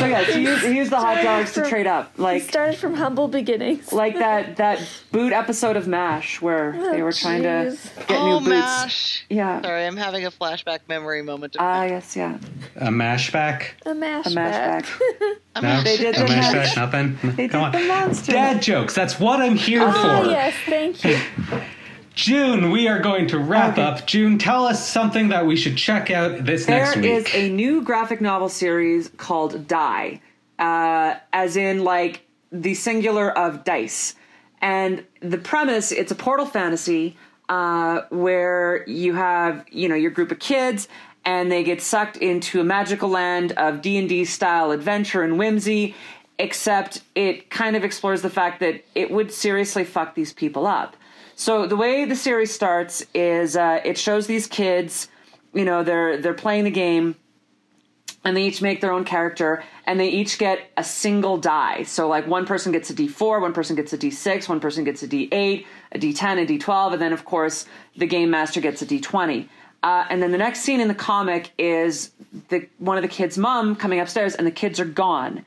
[0.00, 2.76] so yes he used, he used the hot dogs to trade up he like started
[2.76, 3.92] from humble beginnings.
[3.92, 4.80] like that that
[5.12, 7.76] boot episode of mash where they were trying to
[8.06, 9.24] get Oh, new boots mash.
[9.28, 11.56] yeah Sorry, I'm having a flashback memory moment.
[11.56, 11.90] of ah that.
[11.90, 12.38] yes yeah
[12.76, 13.70] A mashback.
[13.86, 14.32] A mash, back.
[14.32, 14.84] a mash back.
[14.84, 16.52] back No, They did a the mashback.
[16.54, 17.18] mash- Nothing.
[17.36, 17.82] they Come did on.
[17.82, 18.94] the monster Dad jokes.
[18.94, 20.30] That's what I'm here Ah, for.
[20.30, 21.18] yes, thank you.
[22.18, 23.82] June, we are going to wrap Okay.
[23.82, 24.04] up.
[24.04, 27.04] June, tell us something that we should check out this next week.
[27.04, 30.20] is a new graphic novel series called Die,
[30.58, 34.16] uh, as in like the singular of dice.
[34.60, 37.16] And the premise, it's a portal fantasy
[37.48, 40.88] uh, where you have, you know, your group of kids
[41.24, 45.94] and they get sucked into a magical land of D&D style adventure and whimsy,
[46.40, 50.96] except it kind of explores the fact that it would seriously fuck these people up.
[51.40, 55.06] So the way the series starts is uh, it shows these kids,
[55.54, 57.14] you know, they're they're playing the game,
[58.24, 61.84] and they each make their own character, and they each get a single die.
[61.84, 65.04] So like one person gets a D4, one person gets a D6, one person gets
[65.04, 67.66] a D8, a D10, a D12, and then of course
[67.96, 69.48] the game master gets a D20.
[69.84, 72.10] Uh, and then the next scene in the comic is
[72.48, 75.46] the one of the kids' mom coming upstairs, and the kids are gone.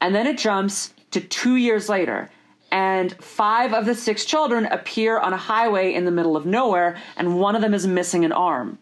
[0.00, 2.30] And then it jumps to two years later,
[2.72, 6.96] and five of the six children appear on a highway in the middle of nowhere,
[7.18, 8.78] and one of them is missing an arm.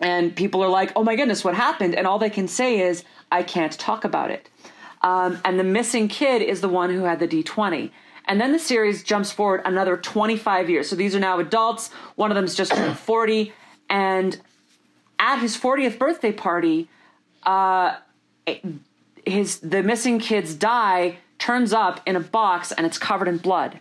[0.00, 1.94] And people are like, oh my goodness, what happened?
[1.94, 4.50] And all they can say is, I can't talk about it.
[5.00, 7.90] Um, and the missing kid is the one who had the D20.
[8.26, 10.90] And then the series jumps forward another 25 years.
[10.90, 11.90] So these are now adults.
[12.16, 13.52] One of them's just turned 40.
[13.88, 14.38] And
[15.18, 16.88] at his 40th birthday party,
[17.44, 17.96] uh,
[19.24, 23.80] his the missing kid's die turns up in a box and it's covered in blood.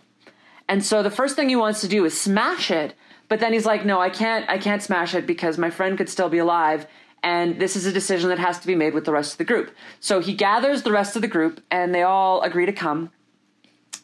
[0.70, 2.94] And so the first thing he wants to do is smash it,
[3.30, 6.10] but then he's like, "No, I can't I can't smash it because my friend could
[6.10, 6.88] still be alive."
[7.24, 9.44] And this is a decision that has to be made with the rest of the
[9.44, 9.72] group.
[10.00, 13.12] So he gathers the rest of the group and they all agree to come.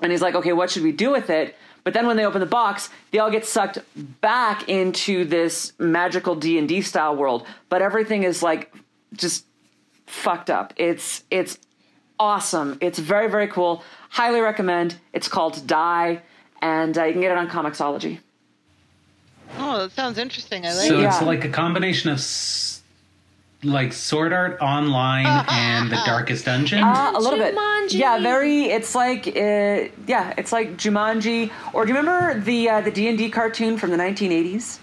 [0.01, 2.39] And he's like, "Okay, what should we do with it?" But then when they open
[2.39, 3.79] the box, they all get sucked
[4.21, 8.73] back into this magical D&D style world, but everything is like
[9.13, 9.45] just
[10.05, 10.73] fucked up.
[10.77, 11.57] It's it's
[12.23, 12.77] awesome.
[12.81, 13.83] It's very very cool.
[14.09, 14.95] Highly recommend.
[15.11, 16.21] It's called Die,
[16.61, 18.19] and uh, you can get it on Comixology.
[19.57, 20.65] Oh, that sounds interesting.
[20.65, 21.03] I like so it.
[21.05, 21.27] it's Yeah.
[21.27, 22.81] like a combination of s-
[23.63, 26.83] like Sword Art Online and The Darkest Dungeon.
[26.83, 27.55] Uh, a little bit.
[27.55, 27.93] Jumanji.
[27.99, 28.63] Yeah, very.
[28.65, 31.51] It's like uh, yeah, it's like Jumanji.
[31.73, 34.79] Or do you remember the uh, the D and D cartoon from the 1980s?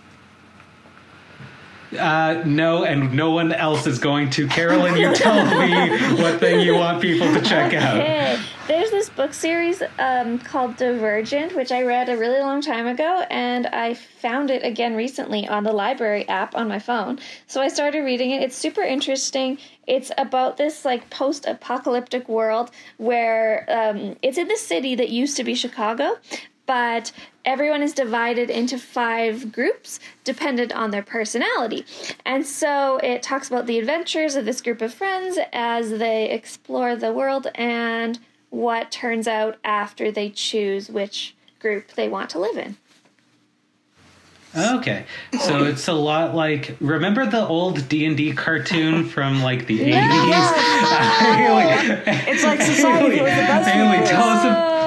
[1.99, 4.47] Uh, no, and no one else is going to.
[4.47, 5.89] Carolyn, you tell me
[6.23, 7.97] what thing you want people to check out.
[7.97, 12.87] Okay, there's this book series um, called Divergent, which I read a really long time
[12.87, 17.19] ago, and I found it again recently on the library app on my phone.
[17.49, 18.43] So I started reading it.
[18.43, 19.59] It's super interesting.
[19.89, 25.45] It's about this like post-apocalyptic world where um, it's in the city that used to
[25.45, 26.17] be Chicago,
[26.71, 27.11] but
[27.45, 31.85] everyone is divided into five groups dependent on their personality.
[32.25, 36.95] And so it talks about the adventures of this group of friends as they explore
[36.95, 42.57] the world and what turns out after they choose which group they want to live
[42.57, 42.77] in.
[44.57, 45.07] Okay,
[45.41, 49.83] so it's a lot like remember the old D and D cartoon from like the
[49.83, 49.95] eighties.
[52.29, 53.71] It's like Society was the best.
[53.71, 54.45] Haley, tell us.
[54.45, 54.80] A.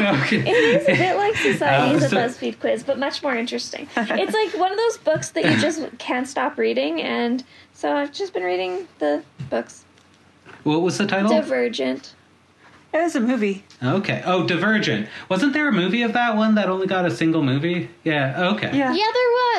[0.00, 0.38] okay.
[0.38, 3.88] It is a bit like Society's is Uh, a BuzzFeed quiz, but much more interesting.
[3.96, 8.12] It's like one of those books that you just can't stop reading, and so I've
[8.12, 9.84] just been reading the books.
[10.64, 11.30] What was the title?
[11.30, 12.14] Divergent.
[12.92, 13.62] It was a movie.
[13.82, 14.20] Okay.
[14.26, 15.08] Oh, Divergent.
[15.28, 17.88] Wasn't there a movie of that one that only got a single movie?
[18.02, 18.48] Yeah.
[18.54, 18.66] Okay.
[18.76, 18.92] Yeah.
[18.92, 19.49] Yeah, there was.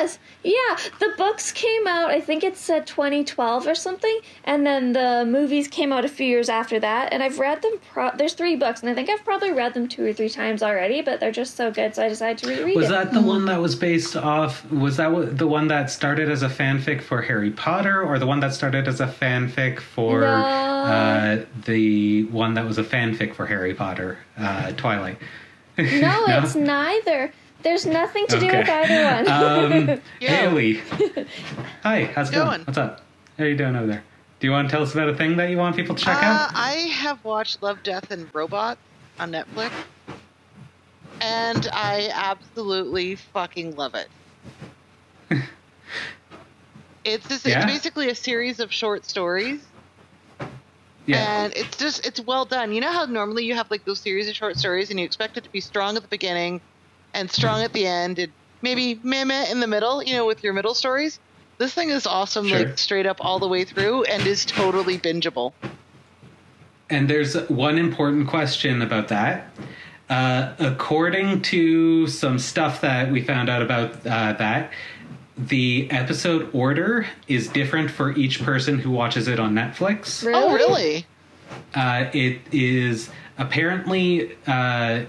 [0.44, 2.10] Yeah, the books came out.
[2.10, 6.26] I think it said 2012 or something, and then the movies came out a few
[6.26, 7.12] years after that.
[7.12, 7.74] And I've read them.
[7.92, 10.62] Pro- There's three books, and I think I've probably read them two or three times
[10.62, 11.00] already.
[11.02, 12.82] But they're just so good, so I decided to reread them.
[12.82, 12.92] Was it.
[12.92, 14.68] that the one that was based off?
[14.70, 18.40] Was that the one that started as a fanfic for Harry Potter, or the one
[18.40, 20.26] that started as a fanfic for No.
[20.26, 25.18] uh, the one that was a fanfic for Harry Potter, uh, Twilight?
[25.78, 26.40] no, No?
[26.42, 27.32] it's neither.
[27.62, 29.28] There's nothing to do with either one.
[29.92, 30.28] Um, Yo.
[30.28, 30.80] Haley,
[31.82, 32.46] hi, how's it going?
[32.48, 32.60] Going.
[32.64, 33.00] What's up?
[33.38, 34.04] How are you doing over there?
[34.40, 36.20] Do you want to tell us about a thing that you want people to check
[36.22, 36.50] Uh, out?
[36.54, 38.80] I have watched Love, Death, and Robots
[39.20, 39.70] on Netflix,
[41.20, 44.08] and I absolutely fucking love it.
[47.04, 47.58] it's just, Yeah?
[47.62, 49.62] it's basically a series of short stories,
[51.06, 52.72] Yeah, and it's just it's well done.
[52.72, 55.36] You know how normally you have like those series of short stories, and you expect
[55.36, 56.60] it to be strong at the beginning
[57.14, 58.32] and strong at the end, and
[58.62, 60.02] maybe meh meh in the middle.
[60.02, 61.18] You know, with your middle stories.
[61.58, 62.58] This thing is awesome, Sure.
[62.58, 65.52] like straight up all the way through, and is totally bingeable.
[66.90, 69.46] and there's one important question about that.
[70.10, 74.70] Uh, according to some stuff that we found out about uh, that,
[75.38, 80.22] the episode order is different for each person who watches it on Netflix.
[80.24, 80.42] really?
[80.44, 81.06] Oh, really?
[81.74, 83.08] Uh, it is
[83.38, 85.04] apparently uh,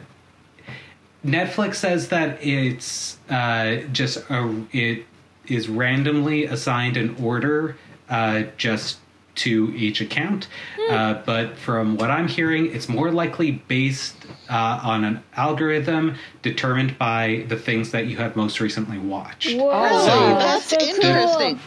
[1.26, 5.06] Netflix says that it's uh, just a, it
[5.48, 7.76] is randomly assigned an order
[8.10, 8.98] uh, just
[9.36, 10.48] to each account.
[10.92, 14.16] Uh, but from what I'm hearing, it's more likely based
[14.50, 19.56] uh, on an algorithm determined by the things that you have most recently watched.
[19.58, 20.88] Whoa, Oh, So- that's, so cool.
[20.88, 21.60] interesting.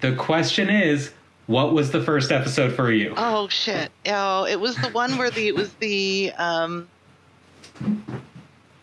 [0.00, 1.12] The question is,
[1.46, 3.12] what was the first episode for you?
[3.16, 3.90] Oh shit!
[4.06, 6.88] Oh, it was the one where the it was the um,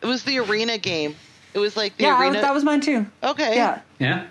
[0.06, 1.16] it was the arena game.
[1.56, 2.34] It was like the Yeah, arena.
[2.34, 3.06] was, that was mine too.
[3.24, 3.56] okay.
[3.56, 3.82] Yeah.
[4.00, 4.28] Yeah.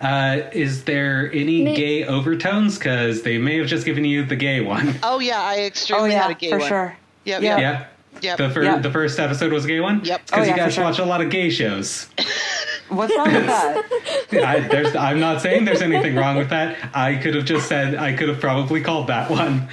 [0.00, 2.76] Uh, is there any May- gay overtones?
[2.76, 4.94] Because they may have just given you the gay one.
[5.04, 6.58] Oh yeah, I Oh extremely yeah, had a gay one.
[6.58, 6.68] for one.
[6.68, 6.96] sure.
[7.24, 7.42] Yep.
[7.42, 7.48] Yeah.
[7.50, 7.60] Yep.
[7.60, 7.86] Yeah.
[8.20, 8.38] Yep.
[8.38, 8.78] The, fir- Yeah.
[8.78, 10.04] the first episode was a gay one?
[10.04, 10.26] Yep.
[10.26, 10.84] Because Oh, you yeah, for guys sure.
[10.84, 12.08] watch a lot of gay shows.
[12.88, 13.82] What's wrong with that?
[14.32, 16.76] I, there's, I'm not saying there's anything wrong with that.
[16.94, 19.66] I could have just said, I could have probably called that one.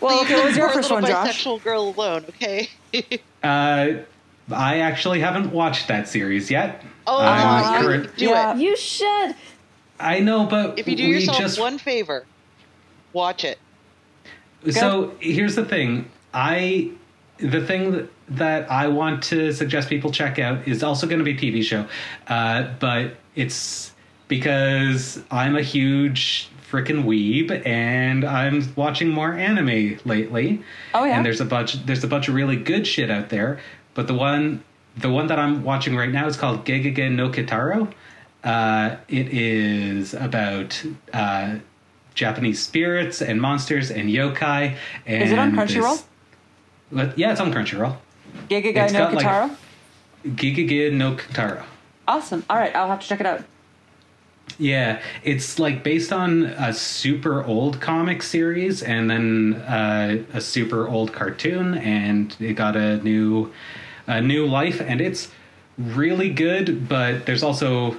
[0.00, 1.42] Well, okay, what was your first little one, Josh?
[1.44, 2.24] bisexual girl alone.
[2.28, 2.68] Okay.
[3.42, 3.88] uh,
[4.50, 6.82] I actually haven't watched that series yet.
[7.06, 8.54] oh, I'm no, current- you Yeah.
[8.54, 8.62] do it.
[8.64, 9.34] You should.
[10.00, 12.24] I know, but If you do we yourself just one favor,
[13.12, 13.58] watch it.
[14.70, 16.10] So here's the thing.
[16.34, 16.90] I
[17.38, 21.24] the thing that, that I want to suggest people check out is also going to
[21.24, 21.86] be a TV show,
[22.26, 23.92] uh, but it's
[24.26, 30.62] because I'm a huge freaking weeb and I'm watching more anime lately.
[30.94, 31.16] Oh, yeah?
[31.16, 33.60] and there's a bunch there's a bunch of really good shit out there.
[33.94, 34.62] But the one
[34.96, 37.92] the one that I'm watching right now is called Gegege no Kitaro.
[38.42, 40.82] Uh, it is about
[41.12, 41.56] uh,
[42.14, 44.76] Japanese spirits and monsters and yokai.
[45.06, 46.02] And Is it on Crunchyroll?
[47.16, 47.96] Yeah, it's on Crunchyroll.
[48.48, 49.48] Giga no Kitaro?
[49.48, 50.92] like-?
[50.92, 51.64] No Kitaro.
[52.06, 52.44] Awesome.
[52.48, 53.44] All right, I'll have to check it out.
[54.58, 60.88] Yeah, it's like based on a super old comic series and then uh, a super
[60.88, 63.52] old cartoon, and it got a new
[64.08, 65.30] a new life, and it's
[65.78, 66.88] really good.
[66.88, 67.96] But there's also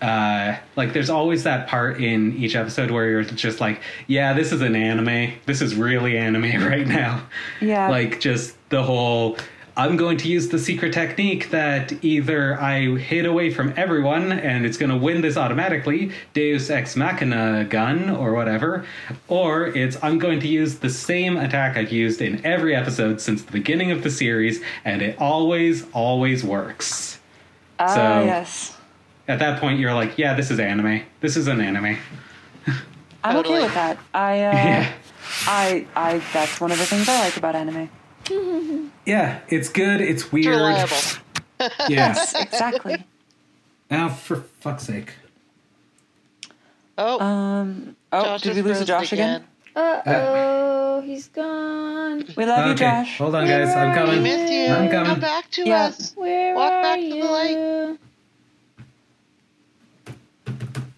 [0.00, 4.52] uh, like there's always that part in each episode where you're just like, yeah, this
[4.52, 5.32] is an anime.
[5.44, 7.26] This is really anime right now.
[7.60, 7.88] Yeah.
[7.90, 9.36] like just the whole.
[9.80, 14.66] I'm going to use the secret technique that either I hid away from everyone and
[14.66, 18.84] it's going to win this automatically, Deus Ex Machina gun or whatever,
[19.26, 23.42] or it's I'm going to use the same attack I've used in every episode since
[23.42, 27.18] the beginning of the series and it always, always works.
[27.78, 28.76] Ah, So- yes.
[29.28, 31.04] At that point, you're like, yeah, this is anime.
[31.20, 31.96] This is an anime.
[33.24, 33.96] I'm okay with that.
[34.12, 34.92] I, uh, Yeah.
[35.46, 37.88] I, I, that's one of the things I like about anime.
[39.06, 40.00] Yeah, it's good.
[40.00, 40.46] It's It's weird.
[40.46, 40.96] reliable.
[41.88, 42.12] Yeah.
[42.38, 43.04] Exactly.
[43.90, 45.12] Now, for fuck's sake.
[46.96, 49.44] Oh, um, oh, Josh did we lose Josh again?
[49.76, 52.24] Uh oh, he's gone.
[52.36, 53.18] We love you, Josh.
[53.18, 53.68] hold on, guys.
[53.70, 54.22] I'm Where are we coming.
[54.22, 54.66] missed you.
[54.68, 55.06] I'm coming.
[55.06, 55.84] Come back to Yeah.
[55.86, 56.12] us.
[56.16, 57.22] Where Walk are back to you?
[57.22, 57.98] the light.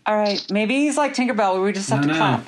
[0.07, 2.19] All right, maybe he's like Tinkerbell, where we just have No, to no.
[2.19, 2.47] clap.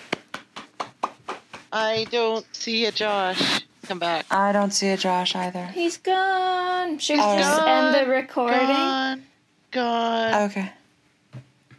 [1.72, 3.60] I don't see a Josh.
[3.86, 4.24] Come back.
[4.30, 5.66] I don't see a Josh either.
[5.66, 6.98] He's gone.
[6.98, 7.94] Should we He's just gone.
[7.94, 8.58] end the recording?
[8.66, 9.22] Gone.
[9.72, 10.42] Gone.
[10.50, 10.72] Okay.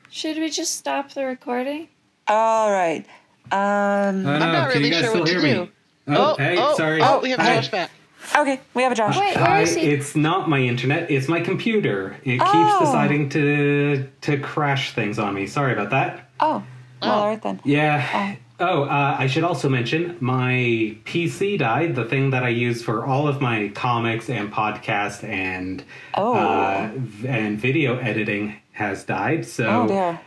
[0.09, 1.87] Should we just stop the recording?
[2.27, 3.05] All right.
[3.51, 4.31] Um, Oh.
[4.33, 5.53] I'm not really sure what hear to me?
[5.53, 5.69] do.
[6.07, 7.01] Oh, hey, sorry.
[7.01, 7.55] Oh, we have Hi.
[7.55, 7.91] Josh back.
[8.35, 9.17] Okay, we have a Josh.
[9.17, 9.81] Wait, where I, is he?
[9.81, 11.09] it's not my internet.
[11.11, 12.17] It's my computer.
[12.23, 12.51] It Oh.
[12.51, 15.45] keeps deciding to to crash things on me.
[15.47, 16.29] Sorry about that.
[16.39, 16.63] Oh,
[17.01, 17.11] well, Oh.
[17.11, 17.59] all right then.
[17.63, 18.35] Yeah.
[18.59, 21.95] Oh, uh, I should also mention my PC died.
[21.95, 25.83] The thing that I use for all of my comics and podcast and
[26.13, 26.35] Oh.
[26.35, 26.91] uh,
[27.27, 29.45] and video editing has died.
[29.45, 30.19] So Oh dear.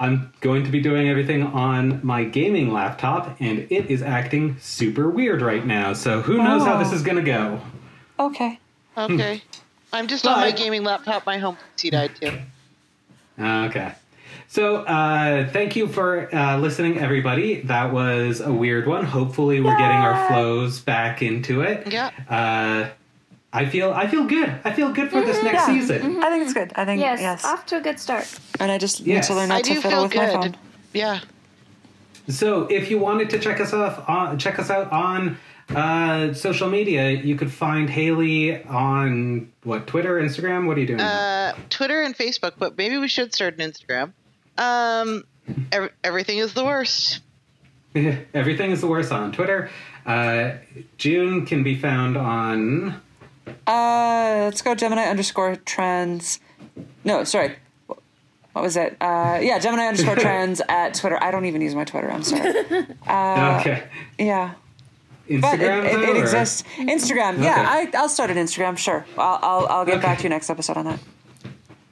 [0.00, 5.08] I'm going to be doing everything on my gaming laptop, and it is acting super
[5.08, 5.92] weird right now.
[5.92, 6.78] So who knows how Oh.
[6.80, 7.60] this is going to go?
[8.18, 8.58] Okay.
[8.98, 9.40] Okay.
[9.92, 11.24] I'm just on my gaming laptop.
[11.26, 12.32] My home PC died too.
[13.40, 13.92] Okay.
[14.52, 17.62] So, uh, thank you for uh, listening, everybody.
[17.62, 19.02] That was a weird one.
[19.06, 21.90] Hopefully, we're getting our flows back into it.
[21.90, 22.10] Yeah.
[22.28, 22.90] Uh,
[23.50, 24.54] I feel I feel good.
[24.62, 25.66] I feel good for this next Yeah.
[25.68, 26.22] season.
[26.22, 26.70] I think it's good.
[26.76, 27.46] I think yes, yes.
[27.46, 28.28] off to a good start.
[28.60, 29.30] And I just Yes.
[29.30, 30.32] need to learn I not to fiddle feel with my good.
[30.34, 30.56] phone.
[30.92, 31.20] Yeah.
[32.28, 35.38] So, if you wanted to check us off, on, check us out on
[35.74, 40.66] uh, social media, you could find Haley on what Twitter, Instagram.
[40.66, 41.00] What are you doing?
[41.00, 44.12] Uh, Twitter and Facebook, but maybe we should start an Instagram.
[44.58, 45.24] Um,
[45.72, 47.20] ev- everything is the worst.
[48.34, 49.68] Everything is the worst on Twitter.
[50.06, 50.52] Uh,
[50.96, 53.00] June can be found on.
[53.66, 56.40] Uh, let's go Gemini underscore trends.
[57.04, 57.56] No, sorry.
[57.86, 58.96] What was it?
[59.00, 61.22] Uh, yeah, Gemini underscore trends at Twitter.
[61.22, 62.10] I don't even use my Twitter.
[62.10, 62.48] I'm sorry.
[63.02, 63.84] okay.
[64.18, 64.54] Yeah.
[65.28, 65.84] But it, Instagram.
[65.84, 66.64] it, it exists.
[66.78, 67.42] Instagram.
[67.42, 68.76] Yeah, I, I'll start an Instagram.
[68.78, 69.04] Sure.
[69.18, 70.02] I'll, I'll, I'll get Okay.
[70.02, 70.98] back to you next episode on that.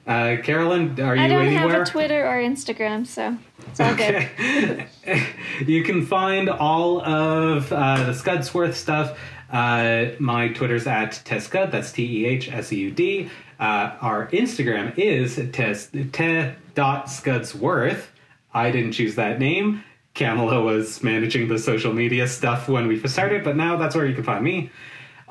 [0.07, 1.23] Uh, Carolyn, are you anywhere?
[1.23, 1.69] I don't anywhere?
[1.69, 3.37] have a Twitter or Instagram, so
[3.67, 4.15] it's all good.
[4.15, 4.87] Okay.
[5.67, 9.17] you can find all of uh, the Scudsworth stuff.
[9.51, 11.71] Uh, my Twitter's at Tehscud.
[11.71, 13.29] That's T E H S E U D.
[13.59, 18.05] Uh, our Instagram is tes, te.scudsworth.
[18.53, 19.83] I didn't choose that name.
[20.13, 24.05] Camilla was managing the social media stuff when we first started, but now that's where
[24.05, 24.71] you can find me.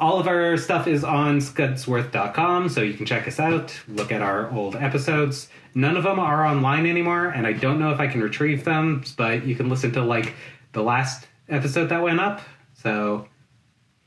[0.00, 4.22] All of our stuff is on scudsworth.com, so you can check us out, look at
[4.22, 5.50] our old episodes.
[5.74, 9.04] None of them are online anymore, and I don't know if I can retrieve them,
[9.18, 10.32] but you can listen to like
[10.72, 12.40] the last episode that went up.
[12.72, 13.28] So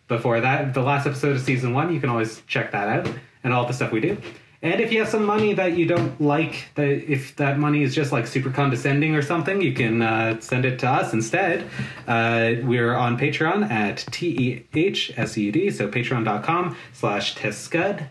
[0.07, 3.13] before that, the last episode of season one, you can always check that out
[3.43, 4.17] and all the stuff we do.
[4.63, 7.93] And if you have some money that you don't like, that if that money is
[7.93, 11.69] just like super condescending or something, you can uh, send it to us instead.
[12.07, 17.35] Uh, we're on Patreon at T E H S E U D, so patreon.com slash
[17.35, 18.09] tehscud.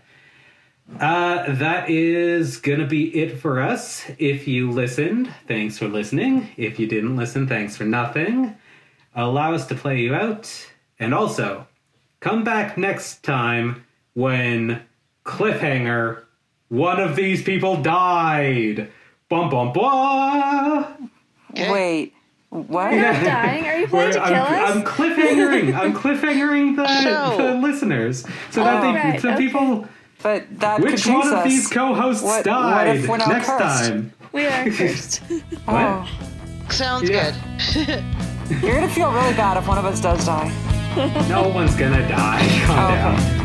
[0.99, 4.05] Uh, that is gonna be it for us.
[4.19, 6.49] If you listened, thanks for listening.
[6.55, 8.55] If you didn't listen, thanks for nothing.
[9.15, 10.71] Allow us to play you out.
[10.99, 11.65] And also,
[12.19, 14.83] come back next time when
[15.25, 16.22] cliffhanger
[16.73, 18.89] one of these people died
[19.29, 21.09] bum bum bum
[21.51, 21.71] Okay.
[21.71, 22.13] Wait.
[22.49, 22.91] What?
[22.91, 23.65] We're not dying.
[23.67, 24.75] Are you planning to I'm, kill us?
[24.75, 27.37] I'm cliffhangering i'm cliffhangering the, Show.
[27.37, 29.37] the listeners so that Oh, they right, so okay.
[29.37, 29.87] people
[30.21, 31.43] But that which change one of us.
[31.45, 33.89] these co-hosts What- what died if we're now next cursed?
[33.89, 35.21] time we are cursed.
[35.67, 36.09] Oh.
[36.69, 37.35] Sounds Yeah.
[37.75, 38.03] good.
[38.63, 40.51] You're gonna feel really bad if one of us does die.
[41.29, 43.42] no one's gonna die calm Oh, down okay.